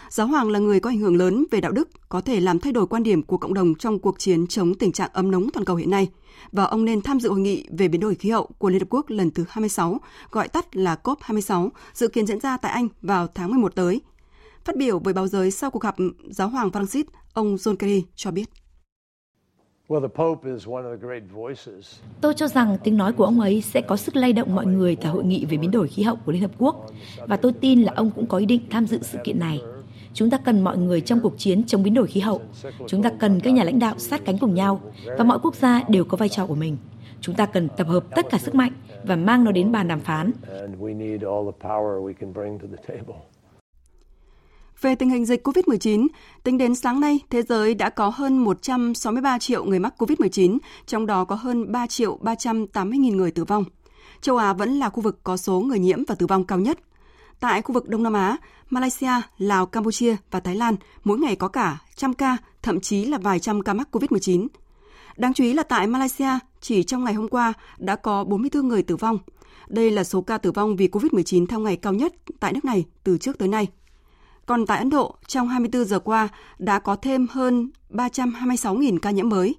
[0.10, 2.74] Giáo hoàng là người có ảnh hưởng lớn về đạo đức, có thể làm thay
[2.74, 5.66] đổi quan điểm của cộng đồng trong cuộc chiến chống tình trạng ấm nóng toàn
[5.66, 6.10] cầu hiện nay.
[6.52, 8.88] Và ông nên tham dự hội nghị về biến đổi khí hậu của Liên Hợp
[8.90, 10.00] Quốc lần thứ 26,
[10.32, 14.02] gọi tắt là COP26, dự kiến diễn ra tại Anh vào tháng 11 tới.
[14.68, 15.96] Phát biểu với báo giới sau cuộc gặp
[16.30, 17.04] giáo hoàng Francis,
[17.34, 18.50] ông John Kerry cho biết.
[22.22, 24.96] Tôi cho rằng tiếng nói của ông ấy sẽ có sức lay động mọi người
[24.96, 26.92] tại hội nghị về biến đổi khí hậu của Liên Hợp Quốc
[27.28, 29.62] và tôi tin là ông cũng có ý định tham dự sự kiện này.
[30.14, 32.42] Chúng ta cần mọi người trong cuộc chiến chống biến đổi khí hậu.
[32.88, 34.82] Chúng ta cần các nhà lãnh đạo sát cánh cùng nhau
[35.18, 36.78] và mọi quốc gia đều có vai trò của mình.
[37.22, 38.72] Chúng ta cần tập hợp tất cả sức mạnh
[39.04, 40.32] và mang nó đến bàn đàm phán.
[44.82, 46.08] Về tình hình dịch COVID-19,
[46.44, 51.06] tính đến sáng nay, thế giới đã có hơn 163 triệu người mắc COVID-19, trong
[51.06, 53.64] đó có hơn 3 triệu 380 nghìn người tử vong.
[54.22, 56.80] châu Á vẫn là khu vực có số người nhiễm và tử vong cao nhất.
[57.40, 58.38] Tại khu vực Đông Nam Á,
[58.70, 63.18] Malaysia, Lào, Campuchia và Thái Lan mỗi ngày có cả trăm ca, thậm chí là
[63.18, 64.48] vài trăm ca mắc COVID-19.
[65.18, 68.84] Đáng chú ý là tại Malaysia, chỉ trong ngày hôm qua đã có 44 người
[68.84, 69.18] tử vong.
[69.68, 72.86] Đây là số ca tử vong vì COVID-19 theo ngày cao nhất tại nước này
[73.04, 73.68] từ trước tới nay.
[74.48, 76.28] Còn tại Ấn Độ, trong 24 giờ qua
[76.58, 79.56] đã có thêm hơn 326.000 ca nhiễm mới.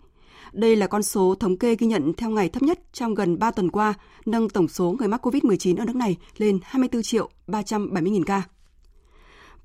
[0.53, 3.51] Đây là con số thống kê ghi nhận theo ngày thấp nhất trong gần 3
[3.51, 3.95] tuần qua,
[4.27, 8.43] nâng tổng số người mắc COVID-19 ở nước này lên 24 triệu 370.000 ca.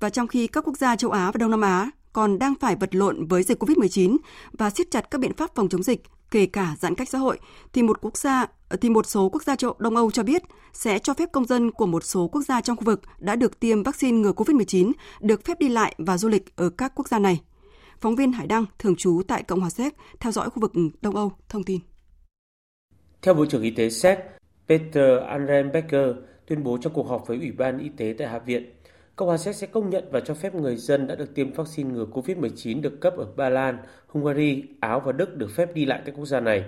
[0.00, 2.76] Và trong khi các quốc gia châu Á và Đông Nam Á còn đang phải
[2.76, 4.16] vật lộn với dịch COVID-19
[4.52, 6.02] và siết chặt các biện pháp phòng chống dịch,
[6.34, 7.38] kể cả giãn cách xã hội,
[7.72, 10.42] thì một quốc gia ờ, thì một số quốc gia châu Đông Âu cho biết
[10.72, 13.60] sẽ cho phép công dân của một số quốc gia trong khu vực đã được
[13.60, 17.18] tiêm vaccine ngừa COVID-19 được phép đi lại và du lịch ở các quốc gia
[17.18, 17.40] này.
[18.00, 21.16] Phóng viên Hải Đăng, thường trú tại Cộng hòa Séc, theo dõi khu vực Đông
[21.16, 21.80] Âu, thông tin.
[23.22, 24.18] Theo Bộ trưởng Y tế Séc,
[24.68, 26.08] Peter Andrenbecker
[26.46, 28.74] tuyên bố trong cuộc họp với Ủy ban Y tế tại Hạ viện,
[29.16, 31.90] Cộng hòa Séc sẽ công nhận và cho phép người dân đã được tiêm vaccine
[31.90, 36.02] ngừa COVID-19 được cấp ở Ba Lan, Hungary, Áo và Đức được phép đi lại
[36.04, 36.64] các quốc gia này.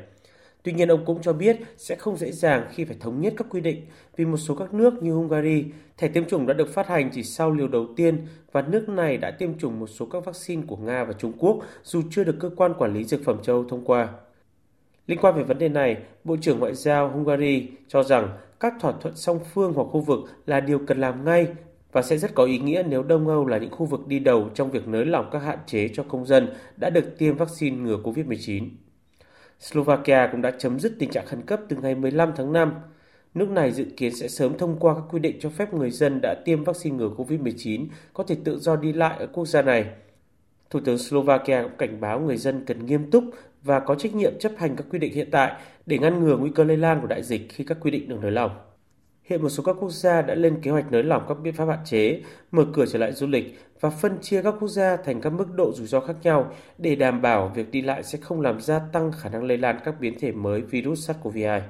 [0.62, 3.46] Tuy nhiên, ông cũng cho biết sẽ không dễ dàng khi phải thống nhất các
[3.50, 3.82] quy định
[4.16, 5.64] vì một số các nước như Hungary,
[5.96, 9.16] thẻ tiêm chủng đã được phát hành chỉ sau liều đầu tiên và nước này
[9.16, 12.36] đã tiêm chủng một số các vaccine của Nga và Trung Quốc dù chưa được
[12.40, 14.08] cơ quan quản lý dược phẩm châu thông qua.
[15.06, 18.28] Liên quan về vấn đề này, Bộ trưởng Ngoại giao Hungary cho rằng
[18.60, 21.46] các thỏa thuận song phương hoặc khu vực là điều cần làm ngay
[21.96, 24.50] và sẽ rất có ý nghĩa nếu Đông Âu là những khu vực đi đầu
[24.54, 27.96] trong việc nới lỏng các hạn chế cho công dân đã được tiêm vaccine ngừa
[28.04, 28.68] COVID-19.
[29.60, 32.72] Slovakia cũng đã chấm dứt tình trạng khẩn cấp từ ngày 15 tháng 5.
[33.34, 36.20] Nước này dự kiến sẽ sớm thông qua các quy định cho phép người dân
[36.22, 39.84] đã tiêm vaccine ngừa COVID-19 có thể tự do đi lại ở quốc gia này.
[40.70, 43.24] Thủ tướng Slovakia cũng cảnh báo người dân cần nghiêm túc
[43.62, 45.52] và có trách nhiệm chấp hành các quy định hiện tại
[45.86, 48.18] để ngăn ngừa nguy cơ lây lan của đại dịch khi các quy định được
[48.22, 48.65] nới lỏng.
[49.26, 51.68] Hiện một số các quốc gia đã lên kế hoạch nới lỏng các biện pháp
[51.68, 55.20] hạn chế, mở cửa trở lại du lịch và phân chia các quốc gia thành
[55.20, 58.40] các mức độ rủi ro khác nhau để đảm bảo việc đi lại sẽ không
[58.40, 61.60] làm gia tăng khả năng lây lan các biến thể mới virus SARS-CoV-2.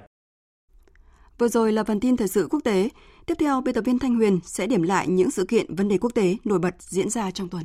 [1.39, 2.89] Vừa rồi là phần tin thời sự quốc tế.
[3.27, 5.99] Tiếp theo, biên tập viên Thanh Huyền sẽ điểm lại những sự kiện vấn đề
[5.99, 7.65] quốc tế nổi bật diễn ra trong tuần.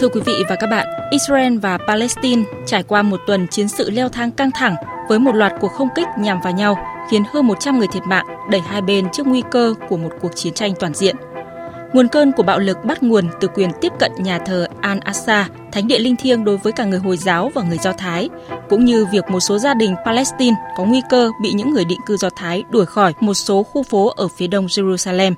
[0.00, 3.90] Thưa quý vị và các bạn, Israel và Palestine trải qua một tuần chiến sự
[3.90, 4.74] leo thang căng thẳng
[5.08, 8.26] với một loạt cuộc không kích nhằm vào nhau khiến hơn 100 người thiệt mạng,
[8.50, 11.16] đẩy hai bên trước nguy cơ của một cuộc chiến tranh toàn diện.
[11.92, 15.88] Nguồn cơn của bạo lực bắt nguồn từ quyền tiếp cận nhà thờ Al-Aqsa, thánh
[15.88, 18.28] địa linh thiêng đối với cả người Hồi giáo và người Do Thái,
[18.68, 22.00] cũng như việc một số gia đình Palestine có nguy cơ bị những người định
[22.06, 25.34] cư Do Thái đuổi khỏi một số khu phố ở phía đông Jerusalem.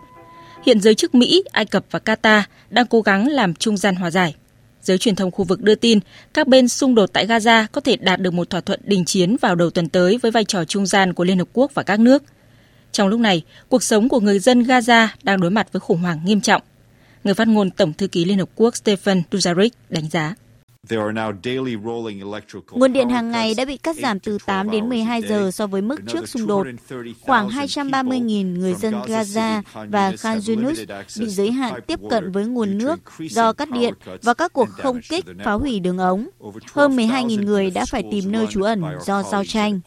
[0.63, 4.11] Hiện giới chức Mỹ, Ai Cập và Qatar đang cố gắng làm trung gian hòa
[4.11, 4.35] giải.
[4.83, 5.99] Giới truyền thông khu vực đưa tin,
[6.35, 9.37] các bên xung đột tại Gaza có thể đạt được một thỏa thuận đình chiến
[9.41, 12.01] vào đầu tuần tới với vai trò trung gian của Liên Hợp Quốc và các
[12.01, 12.23] nước.
[12.93, 16.21] Trong lúc này, cuộc sống của người dân Gaza đang đối mặt với khủng hoảng
[16.25, 16.63] nghiêm trọng.
[17.25, 20.35] Người phát ngôn Tổng thư ký Liên Hợp Quốc Stephen Dujarric đánh giá.
[22.73, 25.83] Nguồn điện hàng ngày đã bị cắt giảm từ 8 đến 12 giờ so với
[25.83, 26.67] mức trước xung đột.
[27.21, 30.81] Khoảng 230.000 người dân Gaza và Khan Yunus
[31.21, 35.01] bị giới hạn tiếp cận với nguồn nước do cắt điện và các cuộc không
[35.09, 36.29] kích phá hủy đường ống.
[36.73, 39.81] Hơn 12.000 người đã phải tìm nơi trú ẩn do giao tranh.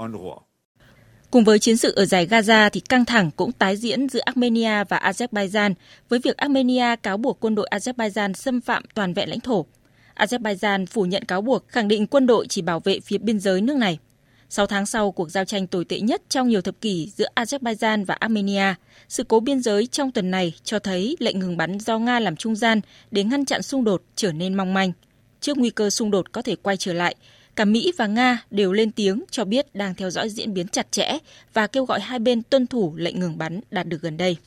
[1.32, 4.84] Cùng với chiến sự ở giải Gaza thì căng thẳng cũng tái diễn giữa Armenia
[4.90, 5.74] và Azerbaijan
[6.10, 9.66] với việc Armenia cáo buộc quân đội Azerbaijan xâm phạm toàn vẹn lãnh thổ.
[10.16, 13.62] Azerbaijan phủ nhận cáo buộc, khẳng định quân đội chỉ bảo vệ phía biên giới
[13.62, 14.00] nước này.
[14.50, 18.06] Sáu tháng sau cuộc giao tranh tồi tệ nhất trong nhiều thập kỷ giữa Azerbaijan
[18.06, 18.74] và Armenia,
[19.10, 22.36] sự cố biên giới trong tuần này cho thấy lệnh ngừng bắn do Nga làm
[22.36, 24.92] trung gian để ngăn chặn xung đột trở nên mong manh.
[25.42, 27.16] Trước nguy cơ xung đột có thể quay trở lại,
[27.56, 30.92] cả Mỹ và Nga đều lên tiếng cho biết đang theo dõi diễn biến chặt
[30.92, 31.18] chẽ
[31.54, 34.38] và kêu gọi hai bên tuân thủ lệnh ngừng bắn đạt được gần đây.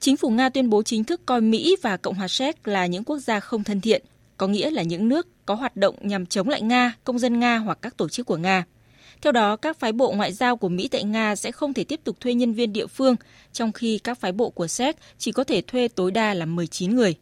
[0.00, 3.04] Chính phủ Nga tuyên bố chính thức coi Mỹ và Cộng hòa Séc là những
[3.04, 4.02] quốc gia không thân thiện,
[4.36, 7.56] có nghĩa là những nước có hoạt động nhằm chống lại Nga, công dân Nga
[7.56, 8.64] hoặc các tổ chức của Nga.
[9.22, 12.00] Theo đó, các phái bộ ngoại giao của Mỹ tại Nga sẽ không thể tiếp
[12.04, 13.16] tục thuê nhân viên địa phương,
[13.52, 16.96] trong khi các phái bộ của Séc chỉ có thể thuê tối đa là 19
[16.96, 17.14] người.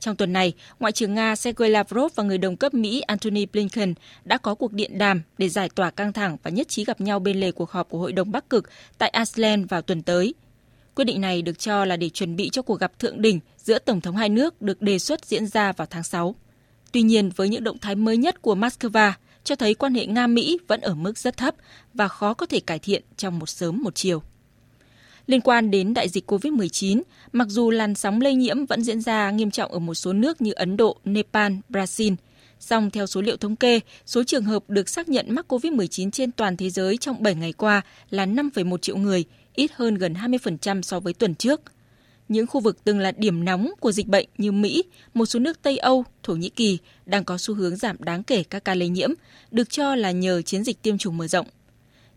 [0.00, 3.94] Trong tuần này, Ngoại trưởng Nga Sergei Lavrov và người đồng cấp Mỹ Antony Blinken
[4.24, 7.18] đã có cuộc điện đàm để giải tỏa căng thẳng và nhất trí gặp nhau
[7.18, 10.34] bên lề cuộc họp của Hội đồng Bắc Cực tại Iceland vào tuần tới.
[10.94, 13.78] Quyết định này được cho là để chuẩn bị cho cuộc gặp thượng đỉnh giữa
[13.78, 16.34] Tổng thống hai nước được đề xuất diễn ra vào tháng 6.
[16.92, 19.12] Tuy nhiên, với những động thái mới nhất của Moscow,
[19.44, 21.54] cho thấy quan hệ Nga-Mỹ vẫn ở mức rất thấp
[21.94, 24.22] và khó có thể cải thiện trong một sớm một chiều.
[25.26, 29.30] Liên quan đến đại dịch COVID-19, mặc dù làn sóng lây nhiễm vẫn diễn ra
[29.30, 32.16] nghiêm trọng ở một số nước như Ấn Độ, Nepal, Brazil,
[32.60, 36.32] song theo số liệu thống kê, số trường hợp được xác nhận mắc COVID-19 trên
[36.32, 39.24] toàn thế giới trong 7 ngày qua là 5,1 triệu người,
[39.60, 41.60] ít hơn gần 20% so với tuần trước.
[42.28, 44.84] Những khu vực từng là điểm nóng của dịch bệnh như Mỹ,
[45.14, 48.42] một số nước Tây Âu, Thổ Nhĩ Kỳ đang có xu hướng giảm đáng kể
[48.42, 49.10] các ca lây nhiễm,
[49.50, 51.46] được cho là nhờ chiến dịch tiêm chủng mở rộng.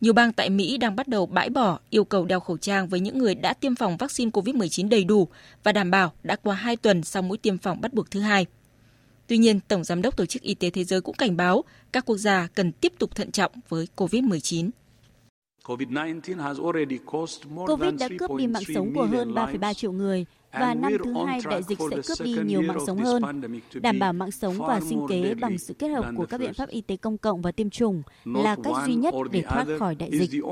[0.02, 3.00] Nhiều bang tại Mỹ đang bắt đầu bãi bỏ yêu cầu đeo khẩu trang với
[3.00, 5.28] những người đã tiêm phòng vaccine COVID-19 đầy đủ
[5.64, 8.46] và đảm bảo đã qua 2 tuần sau mũi tiêm phòng bắt buộc thứ hai.
[9.28, 12.06] Tuy nhiên, Tổng Giám đốc Tổ chức Y tế Thế giới cũng cảnh báo các
[12.06, 14.70] quốc gia cần tiếp tục thận trọng với COVID-19.
[15.68, 15.90] COVID
[18.00, 21.64] đã cướp đi mạng sống của hơn 3,3 triệu người và năm thứ hai đại
[21.64, 23.24] dịch sẽ cướp đi nhiều mạng sống hơn.
[23.74, 26.70] Đảm bảo mạng sống và sinh kế bằng sự kết hợp của các biện pháp
[26.70, 30.10] y tế công cộng và tiêm chủng là cách duy nhất để thoát khỏi đại
[30.12, 30.44] dịch.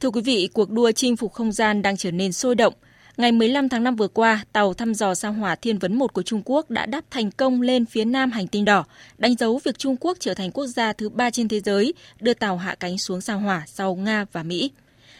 [0.00, 2.74] Thưa quý vị, cuộc đua chinh phục không gian đang trở nên sôi động.
[3.18, 6.22] Ngày 15 tháng 5 vừa qua, tàu thăm dò sao hỏa Thiên Vấn 1 của
[6.22, 8.84] Trung Quốc đã đáp thành công lên phía nam hành tinh đỏ,
[9.18, 12.34] đánh dấu việc Trung Quốc trở thành quốc gia thứ ba trên thế giới đưa
[12.34, 14.70] tàu hạ cánh xuống sao hỏa sau Nga và Mỹ.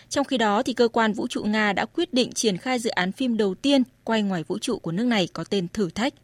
[0.08, 2.90] Trong khi đó, thì cơ quan vũ trụ Nga đã quyết định triển khai dự
[2.90, 6.14] án phim đầu tiên quay ngoài vũ trụ của nước này có tên Thử Thách.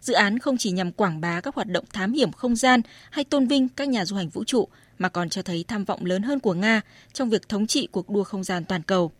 [0.00, 3.24] Dự án không chỉ nhằm quảng bá các hoạt động thám hiểm không gian hay
[3.24, 4.68] tôn vinh các nhà du hành vũ trụ,
[4.98, 6.80] mà còn cho thấy tham vọng lớn hơn của Nga
[7.12, 9.12] trong việc thống trị cuộc đua không gian toàn cầu.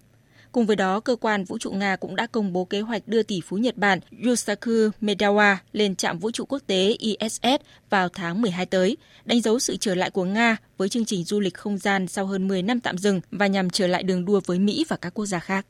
[0.53, 3.23] Cùng với đó, cơ quan vũ trụ Nga cũng đã công bố kế hoạch đưa
[3.23, 8.43] tỷ phú Nhật Bản Yusaku Medawa lên trạm vũ trụ quốc tế ISS vào tháng
[8.43, 11.79] 12 tới, đánh dấu sự trở lại của Nga với chương trình du lịch không
[11.79, 14.85] gian sau hơn 10 năm tạm dừng và nhằm trở lại đường đua với Mỹ
[14.89, 15.67] và các quốc gia khác.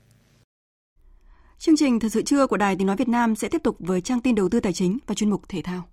[1.58, 4.00] Chương trình Thật sự trưa của Đài Tiếng Nói Việt Nam sẽ tiếp tục với
[4.00, 5.88] trang tin đầu tư tài chính và chuyên mục thể thao.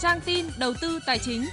[0.00, 1.44] Trang tin đầu tư tài chính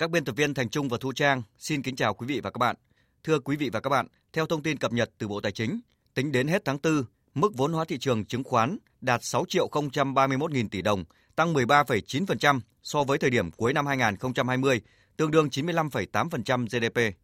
[0.00, 2.50] Các biên tập viên Thành Trung và Thu Trang xin kính chào quý vị và
[2.50, 2.76] các bạn.
[3.24, 5.80] Thưa quý vị và các bạn, theo thông tin cập nhật từ Bộ Tài chính,
[6.14, 9.68] tính đến hết tháng 4, mức vốn hóa thị trường chứng khoán đạt 6 triệu
[10.14, 11.04] 031 nghìn tỷ đồng,
[11.36, 14.80] tăng 13,9% so với thời điểm cuối năm 2020,
[15.16, 17.16] tương đương 95,8% GDP.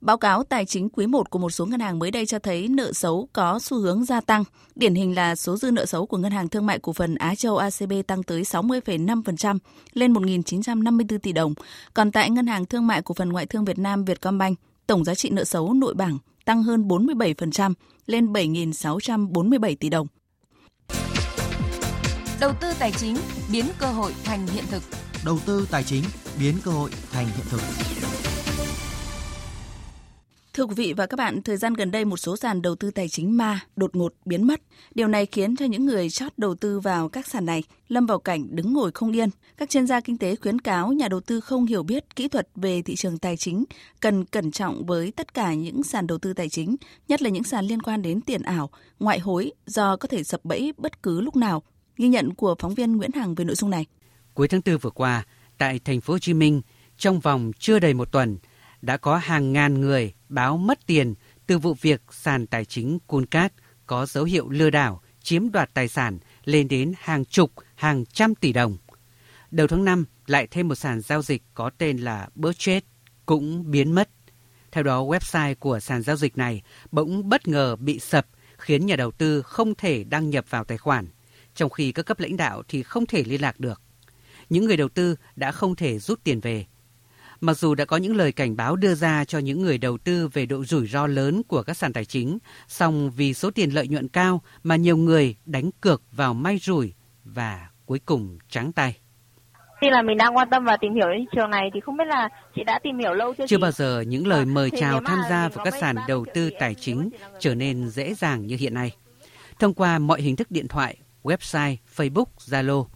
[0.00, 2.68] Báo cáo tài chính quý 1 của một số ngân hàng mới đây cho thấy
[2.68, 4.44] nợ xấu có xu hướng gia tăng.
[4.74, 7.34] Điển hình là số dư nợ xấu của Ngân hàng Thương mại Cổ phần Á
[7.34, 9.58] Châu ACB tăng tới 60,5%
[9.92, 11.54] lên 1.954 tỷ đồng.
[11.94, 15.14] Còn tại Ngân hàng Thương mại Cổ phần Ngoại thương Việt Nam Vietcombank, tổng giá
[15.14, 17.74] trị nợ xấu nội bảng tăng hơn 47%
[18.06, 20.06] lên 7.647 tỷ đồng.
[22.40, 23.16] Đầu tư tài chính
[23.52, 24.82] biến cơ hội thành hiện thực.
[25.24, 26.04] Đầu tư tài chính
[26.38, 27.60] biến cơ hội thành hiện thực.
[30.54, 32.90] Thưa quý vị và các bạn, thời gian gần đây một số sàn đầu tư
[32.90, 34.60] tài chính ma đột ngột biến mất.
[34.94, 38.18] Điều này khiến cho những người chót đầu tư vào các sàn này lâm vào
[38.18, 39.28] cảnh đứng ngồi không yên.
[39.56, 42.48] Các chuyên gia kinh tế khuyến cáo nhà đầu tư không hiểu biết kỹ thuật
[42.54, 43.64] về thị trường tài chính
[44.00, 46.76] cần cẩn trọng với tất cả những sàn đầu tư tài chính,
[47.08, 48.70] nhất là những sàn liên quan đến tiền ảo,
[49.00, 51.62] ngoại hối do có thể sập bẫy bất cứ lúc nào.
[51.96, 53.86] Ghi nhận của phóng viên Nguyễn Hằng về nội dung này.
[54.34, 55.26] Cuối tháng 4 vừa qua,
[55.58, 56.62] tại thành phố Hồ Chí Minh,
[56.96, 58.38] trong vòng chưa đầy một tuần,
[58.82, 61.14] đã có hàng ngàn người báo mất tiền
[61.46, 63.52] từ vụ việc sàn tài chính Cuncat
[63.86, 68.34] có dấu hiệu lừa đảo, chiếm đoạt tài sản lên đến hàng chục, hàng trăm
[68.34, 68.76] tỷ đồng.
[69.50, 72.86] Đầu tháng 5 lại thêm một sàn giao dịch có tên là Burchett
[73.26, 74.10] cũng biến mất.
[74.72, 78.26] Theo đó, website của sàn giao dịch này bỗng bất ngờ bị sập
[78.58, 81.08] khiến nhà đầu tư không thể đăng nhập vào tài khoản,
[81.54, 83.82] trong khi các cấp lãnh đạo thì không thể liên lạc được.
[84.50, 86.66] Những người đầu tư đã không thể rút tiền về
[87.40, 90.28] Mặc dù đã có những lời cảnh báo đưa ra cho những người đầu tư
[90.28, 92.38] về độ rủi ro lớn của các sàn tài chính,
[92.68, 96.92] song vì số tiền lợi nhuận cao mà nhiều người đánh cược vào may rủi
[97.24, 98.96] và cuối cùng trắng tay.
[99.80, 102.04] Khi là mình đang quan tâm và tìm hiểu thị trường này thì không biết
[102.06, 103.46] là chị đã tìm hiểu lâu chưa?
[103.46, 106.74] Chưa bao giờ những lời mời chào tham gia vào các sàn đầu tư tài
[106.74, 108.96] chính trở nên dễ dàng như hiện nay.
[109.58, 112.86] Thông qua mọi hình thức điện thoại, website, Facebook, Zalo,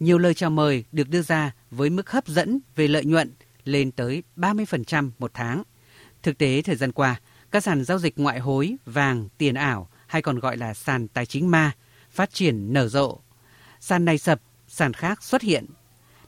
[0.00, 3.32] nhiều lời chào mời được đưa ra với mức hấp dẫn về lợi nhuận
[3.64, 5.62] lên tới 30% một tháng.
[6.22, 10.22] Thực tế thời gian qua, các sàn giao dịch ngoại hối, vàng, tiền ảo hay
[10.22, 11.72] còn gọi là sàn tài chính ma
[12.10, 13.20] phát triển nở rộ.
[13.80, 15.66] Sàn này sập, sàn khác xuất hiện.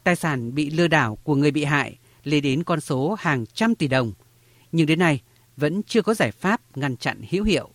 [0.05, 3.74] Tài sản bị lừa đảo của người bị hại lên đến con số hàng trăm
[3.74, 4.12] tỷ đồng.
[4.72, 5.20] Nhưng đến nay
[5.57, 7.70] vẫn chưa có giải pháp ngăn chặn hữu hiệu.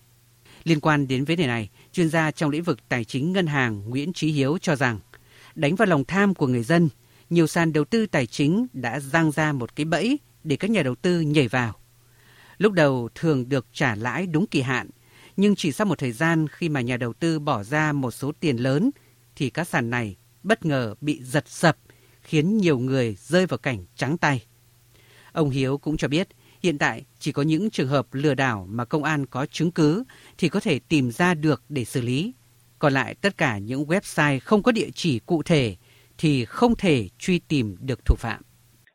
[0.63, 3.89] Liên quan đến vấn đề này, chuyên gia trong lĩnh vực tài chính ngân hàng
[3.89, 4.99] Nguyễn Trí Hiếu cho rằng
[5.55, 6.89] đánh vào lòng tham của người dân
[7.29, 10.83] nhiều sàn đầu tư tài chính đã giang ra một cái bẫy để các nhà
[10.83, 11.73] đầu tư nhảy vào.
[12.57, 14.89] Lúc đầu thường được trả lãi đúng kỳ hạn,
[15.37, 18.31] Nhưng chỉ sau một thời gian khi mà nhà đầu tư bỏ ra một số
[18.39, 18.91] tiền lớn
[19.35, 21.77] thì các sàn này bất ngờ bị giật sập,
[22.21, 24.45] khiến nhiều người rơi vào cảnh trắng tay.
[25.31, 26.27] Ông Hiếu cũng cho biết
[26.63, 30.03] hiện tại chỉ có những trường hợp lừa đảo mà công an có chứng cứ
[30.37, 32.33] thì có thể tìm ra được để xử lý.
[32.79, 35.75] Còn lại tất cả những website không có địa chỉ cụ thể
[36.19, 38.41] thì không thể truy tìm được thủ phạm.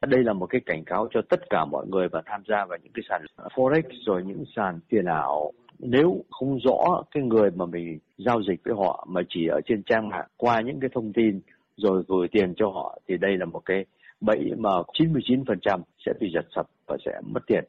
[0.06, 2.78] Đây là một cái cảnh cáo cho tất cả mọi người và tham gia vào
[2.82, 3.22] những cái sàn
[3.54, 5.52] forex rồi những sàn tiền ảo.
[5.78, 9.82] Nếu không rõ cái người mà mình giao dịch với họ mà chỉ ở trên
[9.82, 11.40] trang mạng qua những cái thông tin
[11.76, 13.84] rồi gửi tiền cho họ thì đây là một cái
[14.20, 17.64] bẫy mà 99% sẽ bị giật sập và sẽ mất tiền.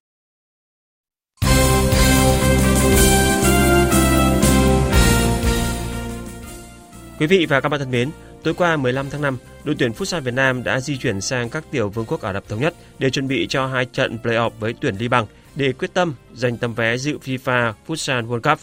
[7.19, 8.09] Quý vị và các bạn thân mến,
[8.45, 11.63] tối qua 15 tháng 5, đội tuyển Futsal Việt Nam đã di chuyển sang các
[11.71, 14.73] tiểu vương quốc Ả Rập Thống Nhất để chuẩn bị cho hai trận play-off với
[14.81, 15.25] tuyển Liban
[15.55, 18.59] để quyết tâm giành tấm vé dự FIFA Futsal World Cup.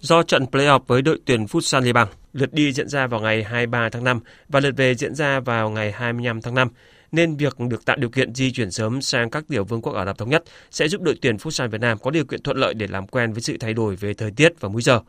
[0.00, 3.88] Do trận play-off với đội tuyển Futsal Liban, lượt đi diễn ra vào ngày 23
[3.88, 6.68] tháng 5 và lượt về diễn ra vào ngày 25 tháng 5,
[7.12, 10.04] nên việc được tạo điều kiện di chuyển sớm sang các tiểu vương quốc Ả
[10.04, 12.74] Rập Thống Nhất sẽ giúp đội tuyển Futsal Việt Nam có điều kiện thuận lợi
[12.74, 15.00] để làm quen với sự thay đổi về thời tiết và múi giờ.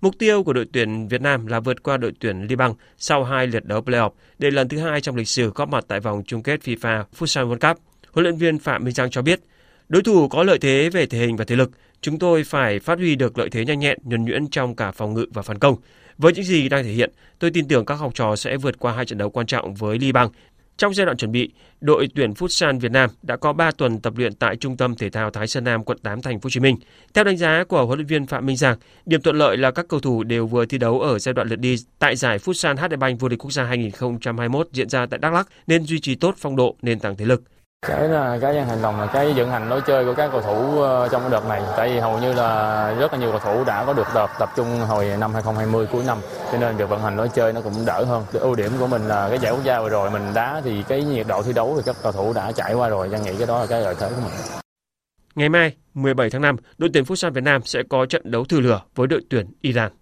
[0.00, 3.46] Mục tiêu của đội tuyển Việt Nam là vượt qua đội tuyển Liban sau hai
[3.46, 6.42] lượt đấu playoff để lần thứ hai trong lịch sử góp mặt tại vòng chung
[6.42, 7.82] kết FIFA Futsal World Cup.
[8.12, 9.40] Huấn luyện viên Phạm Minh Giang cho biết,
[9.88, 11.70] đối thủ có lợi thế về thể hình và thể lực,
[12.00, 15.14] chúng tôi phải phát huy được lợi thế nhanh nhẹn, nhuần nhuyễn trong cả phòng
[15.14, 15.76] ngự và phản công.
[16.18, 18.92] Với những gì đang thể hiện, tôi tin tưởng các học trò sẽ vượt qua
[18.92, 20.28] hai trận đấu quan trọng với Liban
[20.76, 24.12] trong giai đoạn chuẩn bị, đội tuyển Futsal Việt Nam đã có 3 tuần tập
[24.16, 26.60] luyện tại Trung tâm Thể thao Thái Sơn Nam, quận 8, thành phố Hồ Chí
[26.60, 26.76] Minh.
[27.14, 29.88] Theo đánh giá của huấn luyện viên Phạm Minh Giang, điểm thuận lợi là các
[29.88, 32.96] cầu thủ đều vừa thi đấu ở giai đoạn lượt đi tại giải Futsal HD
[32.98, 36.34] Bank vô địch quốc gia 2021 diễn ra tại Đắk Lắk nên duy trì tốt
[36.38, 37.42] phong độ, nền tảng thể lực
[37.86, 40.80] cái là cái hành động là cái dựng hành lối chơi của các cầu thủ
[40.80, 41.62] ờ, trong cái đợt này.
[41.76, 44.48] Tại vì hầu như là rất là nhiều cầu thủ đã có được đợt tập
[44.56, 46.18] trung hồi năm 2020 cuối năm.
[46.52, 48.24] Cho nên việc vận hành lối chơi nó cũng đỡ hơn.
[48.32, 50.82] Cái ưu điểm của mình là cái giải quốc gia vừa rồi mình đá thì
[50.88, 53.08] cái nhiệt độ thi đấu thì các cầu thủ đã trải qua rồi.
[53.08, 54.60] Giang nghĩ cái đó là cái lợi thế của mình.
[55.34, 58.60] Ngày mai, 17 tháng 5, đội tuyển Futsal Việt Nam sẽ có trận đấu thử
[58.60, 59.92] lửa với đội tuyển Iran.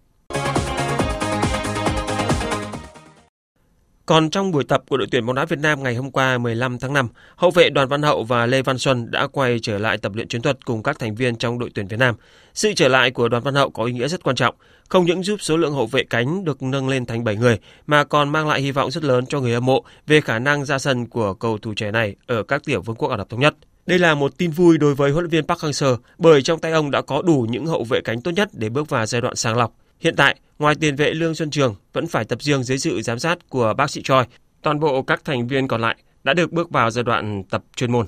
[4.07, 6.79] Còn trong buổi tập của đội tuyển bóng đá Việt Nam ngày hôm qua 15
[6.79, 9.99] tháng 5, hậu vệ Đoàn Văn Hậu và Lê Văn Xuân đã quay trở lại
[9.99, 12.15] tập luyện chiến thuật cùng các thành viên trong đội tuyển Việt Nam.
[12.55, 14.55] Sự trở lại của Đoàn Văn Hậu có ý nghĩa rất quan trọng,
[14.89, 18.05] không những giúp số lượng hậu vệ cánh được nâng lên thành 7 người mà
[18.05, 20.79] còn mang lại hy vọng rất lớn cho người hâm mộ về khả năng ra
[20.79, 23.55] sân của cầu thủ trẻ này ở các tiểu vương quốc Ả Rập thống nhất.
[23.87, 26.73] Đây là một tin vui đối với huấn luyện viên Park Hang-seo bởi trong tay
[26.73, 29.37] ông đã có đủ những hậu vệ cánh tốt nhất để bước vào giai đoạn
[29.37, 29.73] sàng lọc.
[30.01, 33.19] Hiện tại, ngoài tiền vệ Lương Xuân Trường vẫn phải tập riêng dưới sự giám
[33.19, 34.27] sát của bác sĩ Choi,
[34.63, 37.93] toàn bộ các thành viên còn lại đã được bước vào giai đoạn tập chuyên
[37.93, 38.07] môn.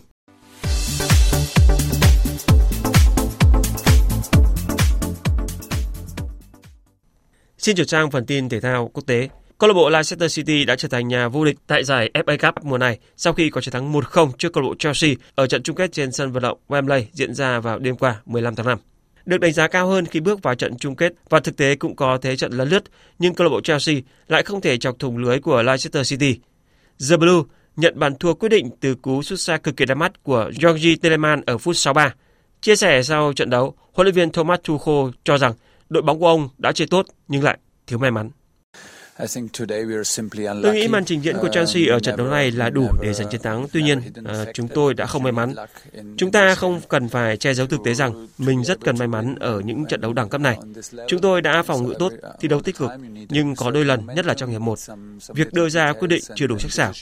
[7.59, 9.29] Xin chuyển sang phần tin thể thao quốc tế.
[9.59, 12.65] Câu lạc bộ Leicester City đã trở thành nhà vô địch tại giải FA Cup
[12.65, 15.63] mùa này sau khi có chiến thắng 1-0 trước câu lạc bộ Chelsea ở trận
[15.63, 18.79] chung kết trên sân vận động Wembley diễn ra vào đêm qua 15 tháng 5
[19.27, 21.97] được đánh giá cao hơn khi bước vào trận chung kết và thực tế cũng
[21.97, 22.85] có thế trận lấn lướt,
[23.19, 23.97] nhưng câu lạc bộ Chelsea
[24.29, 26.39] lại không thể chọc thủng lưới của Leicester City.
[27.11, 27.43] The Blue
[27.77, 30.97] nhận bàn thua quyết định từ cú sút xa cực kỳ đắm mắt của Georgi
[31.03, 32.15] Telemann ở phút 63.
[32.61, 35.53] Chia sẻ sau trận đấu, huấn luyện viên Thomas Tuchel cho rằng
[35.89, 38.31] đội bóng của ông đã chơi tốt nhưng lại thiếu may mắn.
[40.63, 43.29] Tôi nghĩ màn trình diễn của Chelsea ở trận đấu này là đủ để giành
[43.31, 43.67] chiến thắng.
[43.73, 45.55] Tuy nhiên, à, chúng tôi đã không may mắn.
[46.17, 49.35] Chúng ta không cần phải che giấu thực tế rằng mình rất cần may mắn
[49.41, 50.59] ở những trận đấu đẳng cấp này.
[51.09, 52.91] Chúng tôi đã phòng ngự tốt, thi đấu tích cực,
[53.29, 54.79] nhưng có đôi lần, nhất là trong hiệp 1,
[55.29, 56.93] việc đưa ra quyết định chưa đủ sắc sảo.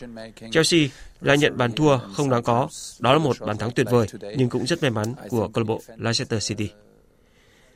[0.51, 0.81] Chelsea
[1.21, 2.69] lại nhận bàn thua không đáng có.
[2.99, 4.07] Đó là một bàn thắng tuyệt vời,
[4.37, 6.69] nhưng cũng rất may mắn của câu lạc bộ Leicester City.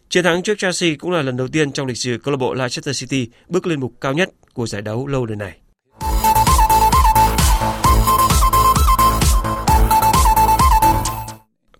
[0.08, 2.54] Chiến thắng trước Chelsea cũng là lần đầu tiên trong lịch sử câu lạc bộ
[2.54, 5.58] Leicester City bước lên mục cao nhất của giải đấu lâu đời này.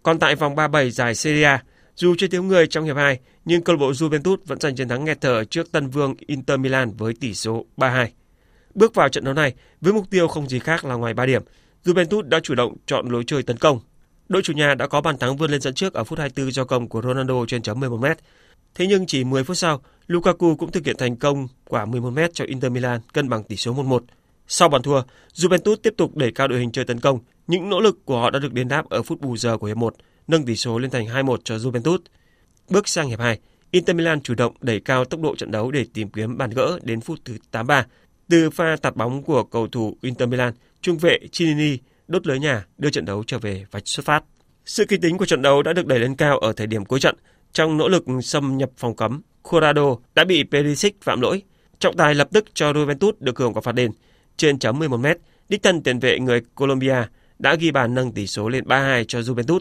[0.02, 1.62] Còn tại vòng 37 giải Serie A,
[1.96, 4.88] dù chưa thiếu người trong hiệp 2, nhưng câu lạc bộ Juventus vẫn giành chiến
[4.88, 8.06] thắng nghẹt thở trước tân vương Inter Milan với tỷ số 3-2.
[8.74, 11.42] Bước vào trận đấu này với mục tiêu không gì khác là ngoài 3 điểm,
[11.84, 13.80] Juventus đã chủ động chọn lối chơi tấn công
[14.28, 16.64] Đội chủ nhà đã có bàn thắng vươn lên dẫn trước ở phút 24 do
[16.64, 18.04] công của Ronaldo trên chấm 11 m.
[18.74, 22.18] Thế nhưng chỉ 10 phút sau, Lukaku cũng thực hiện thành công quả 11 m
[22.32, 24.00] cho Inter Milan cân bằng tỷ số 1-1.
[24.46, 25.02] Sau bàn thua,
[25.34, 27.18] Juventus tiếp tục đẩy cao đội hình chơi tấn công.
[27.46, 29.76] Những nỗ lực của họ đã được đền đáp ở phút bù giờ của hiệp
[29.76, 29.94] 1,
[30.28, 31.98] nâng tỷ số lên thành 2-1 cho Juventus.
[32.68, 33.38] Bước sang hiệp 2,
[33.70, 36.78] Inter Milan chủ động đẩy cao tốc độ trận đấu để tìm kiếm bàn gỡ
[36.82, 37.86] đến phút thứ 83.
[38.28, 41.78] Từ pha tạt bóng của cầu thủ Inter Milan, trung vệ Chinini
[42.08, 44.24] đốt lưới nhà đưa trận đấu trở về vạch xuất phát.
[44.64, 47.00] Sự kỳ tính của trận đấu đã được đẩy lên cao ở thời điểm cuối
[47.00, 47.16] trận.
[47.52, 51.42] Trong nỗ lực xâm nhập phòng cấm, Corrado đã bị Perisic phạm lỗi.
[51.78, 53.90] Trọng tài lập tức cho Juventus được hưởng quả phạt đền.
[54.36, 55.06] Trên chấm 11 m
[55.48, 56.96] đích thân tiền vệ người Colombia
[57.38, 59.60] đã ghi bàn nâng tỷ số lên 3-2 cho Juventus.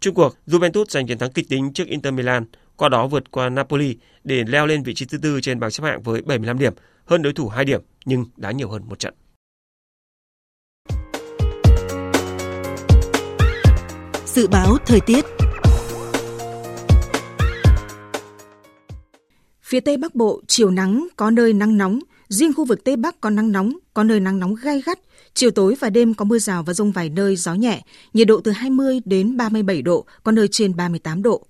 [0.00, 2.44] Trung cuộc, Juventus giành chiến thắng kịch tính trước Inter Milan,
[2.76, 5.84] qua đó vượt qua Napoli để leo lên vị trí thứ tư trên bảng xếp
[5.84, 6.72] hạng với 75 điểm,
[7.04, 9.14] hơn đối thủ 2 điểm nhưng đã nhiều hơn một trận.
[14.34, 15.24] Dự báo thời tiết
[19.62, 21.98] Phía Tây Bắc Bộ, chiều nắng, có nơi nắng nóng.
[22.28, 24.98] Riêng khu vực Tây Bắc có nắng nóng, có nơi nắng nóng gai gắt.
[25.34, 27.82] Chiều tối và đêm có mưa rào và rông vài nơi, gió nhẹ.
[28.14, 31.46] Nhiệt độ từ 20 đến 37 độ, có nơi trên 38 độ.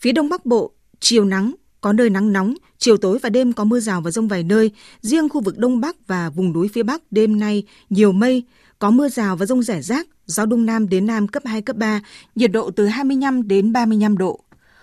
[0.00, 3.64] Phía Đông Bắc Bộ, chiều nắng, có nơi nắng nóng, chiều tối và đêm có
[3.64, 4.70] mưa rào và rông vài nơi.
[5.00, 8.44] Riêng khu vực Đông Bắc và vùng núi phía Bắc đêm nay nhiều mây,
[8.78, 11.76] có mưa rào và rông rải rác, gió Đông Nam đến Nam cấp 2, cấp
[11.76, 12.00] 3,
[12.34, 14.40] nhiệt độ từ 25 đến 35 độ.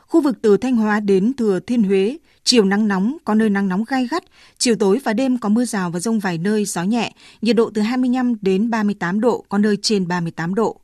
[0.07, 3.67] Khu vực từ Thanh Hóa đến Thừa Thiên Huế, chiều nắng nóng, có nơi nắng
[3.67, 4.23] nóng gai gắt,
[4.57, 7.71] chiều tối và đêm có mưa rào và rông vài nơi, gió nhẹ, nhiệt độ
[7.73, 10.79] từ 25 đến 38 độ, có nơi trên 38 độ.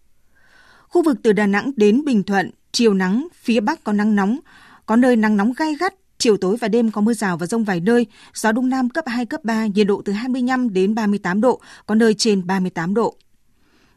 [0.88, 4.40] Khu vực từ Đà Nẵng đến Bình Thuận, chiều nắng, phía Bắc có nắng nóng,
[4.86, 7.64] có nơi nắng nóng gai gắt, chiều tối và đêm có mưa rào và rông
[7.64, 11.42] vài nơi, gió đông nam cấp 2, cấp 3, nhiệt độ từ 25 đến 38
[11.42, 13.16] độ, có nơi trên 38 độ.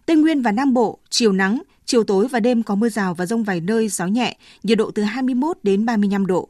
[0.07, 3.27] Tây Nguyên và Nam Bộ, chiều nắng, chiều tối và đêm có mưa rào và
[3.27, 6.49] rông vài nơi, gió nhẹ, nhiệt độ từ 21 đến 35 độ.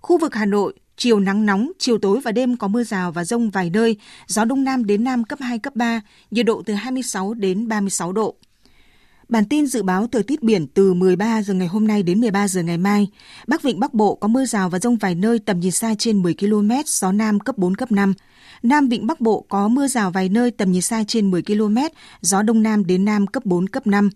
[0.00, 3.24] Khu vực Hà Nội, chiều nắng nóng, chiều tối và đêm có mưa rào và
[3.24, 3.96] rông vài nơi,
[4.26, 6.00] gió đông nam đến nam cấp 2, cấp 3,
[6.30, 8.36] nhiệt độ từ 26 đến 36 độ.
[9.32, 12.48] Bản tin dự báo thời tiết biển từ 13 giờ ngày hôm nay đến 13
[12.48, 13.08] giờ ngày mai.
[13.46, 16.22] Bắc Vịnh Bắc Bộ có mưa rào và rông vài nơi tầm nhìn xa trên
[16.22, 18.14] 10 km, gió Nam cấp 4, cấp 5.
[18.62, 21.76] Nam Vịnh Bắc Bộ có mưa rào vài nơi tầm nhìn xa trên 10 km,
[22.20, 24.10] gió Đông Nam đến Nam cấp 4, cấp 5.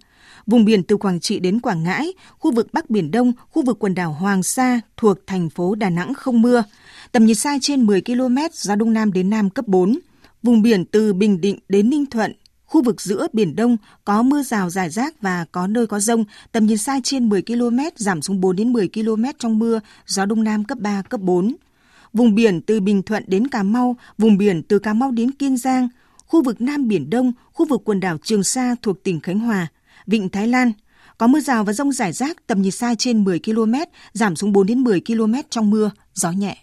[0.47, 3.79] Vùng biển từ Quảng Trị đến Quảng Ngãi, khu vực Bắc Biển Đông, khu vực
[3.81, 6.65] quần đảo Hoàng Sa thuộc thành phố Đà Nẵng không mưa.
[7.13, 9.99] Tầm nhìn xa trên 10 km, gió Đông Nam đến Nam cấp 4.
[10.43, 12.33] Vùng biển từ Bình Định đến Ninh Thuận,
[12.77, 16.25] khu vực giữa Biển Đông có mưa rào rải rác và có nơi có rông,
[16.53, 20.25] tầm nhìn xa trên 10 km, giảm xuống 4 đến 10 km trong mưa, gió
[20.27, 21.55] Đông Nam cấp 3, cấp 4.
[22.13, 25.57] Vùng biển từ Bình Thuận đến Cà Mau, vùng biển từ Cà Mau đến Kiên
[25.57, 25.89] Giang,
[26.27, 29.67] khu vực Nam Biển Đông, khu vực quần đảo Trường Sa thuộc tỉnh Khánh Hòa,
[30.07, 30.73] Vịnh Thái Lan.
[31.19, 33.75] Có mưa rào và rông rải rác tầm nhìn xa trên 10 km,
[34.13, 36.57] giảm xuống 4 đến 10 km trong mưa, gió nhẹ.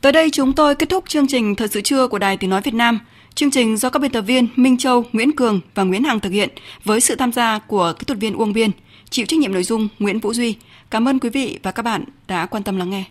[0.00, 2.62] Tới đây chúng tôi kết thúc chương trình Thời sự trưa của Đài Tiếng Nói
[2.62, 2.98] Việt Nam.
[3.38, 6.32] Chương trình do các biên tập viên Minh Châu, Nguyễn Cường và Nguyễn Hằng thực
[6.32, 6.48] hiện
[6.84, 8.70] với sự tham gia của kỹ thuật viên Uông Biên,
[9.10, 10.54] chịu trách nhiệm nội dung Nguyễn Vũ Duy.
[10.90, 13.04] Cảm ơn quý vị và các bạn đã quan tâm lắng nghe.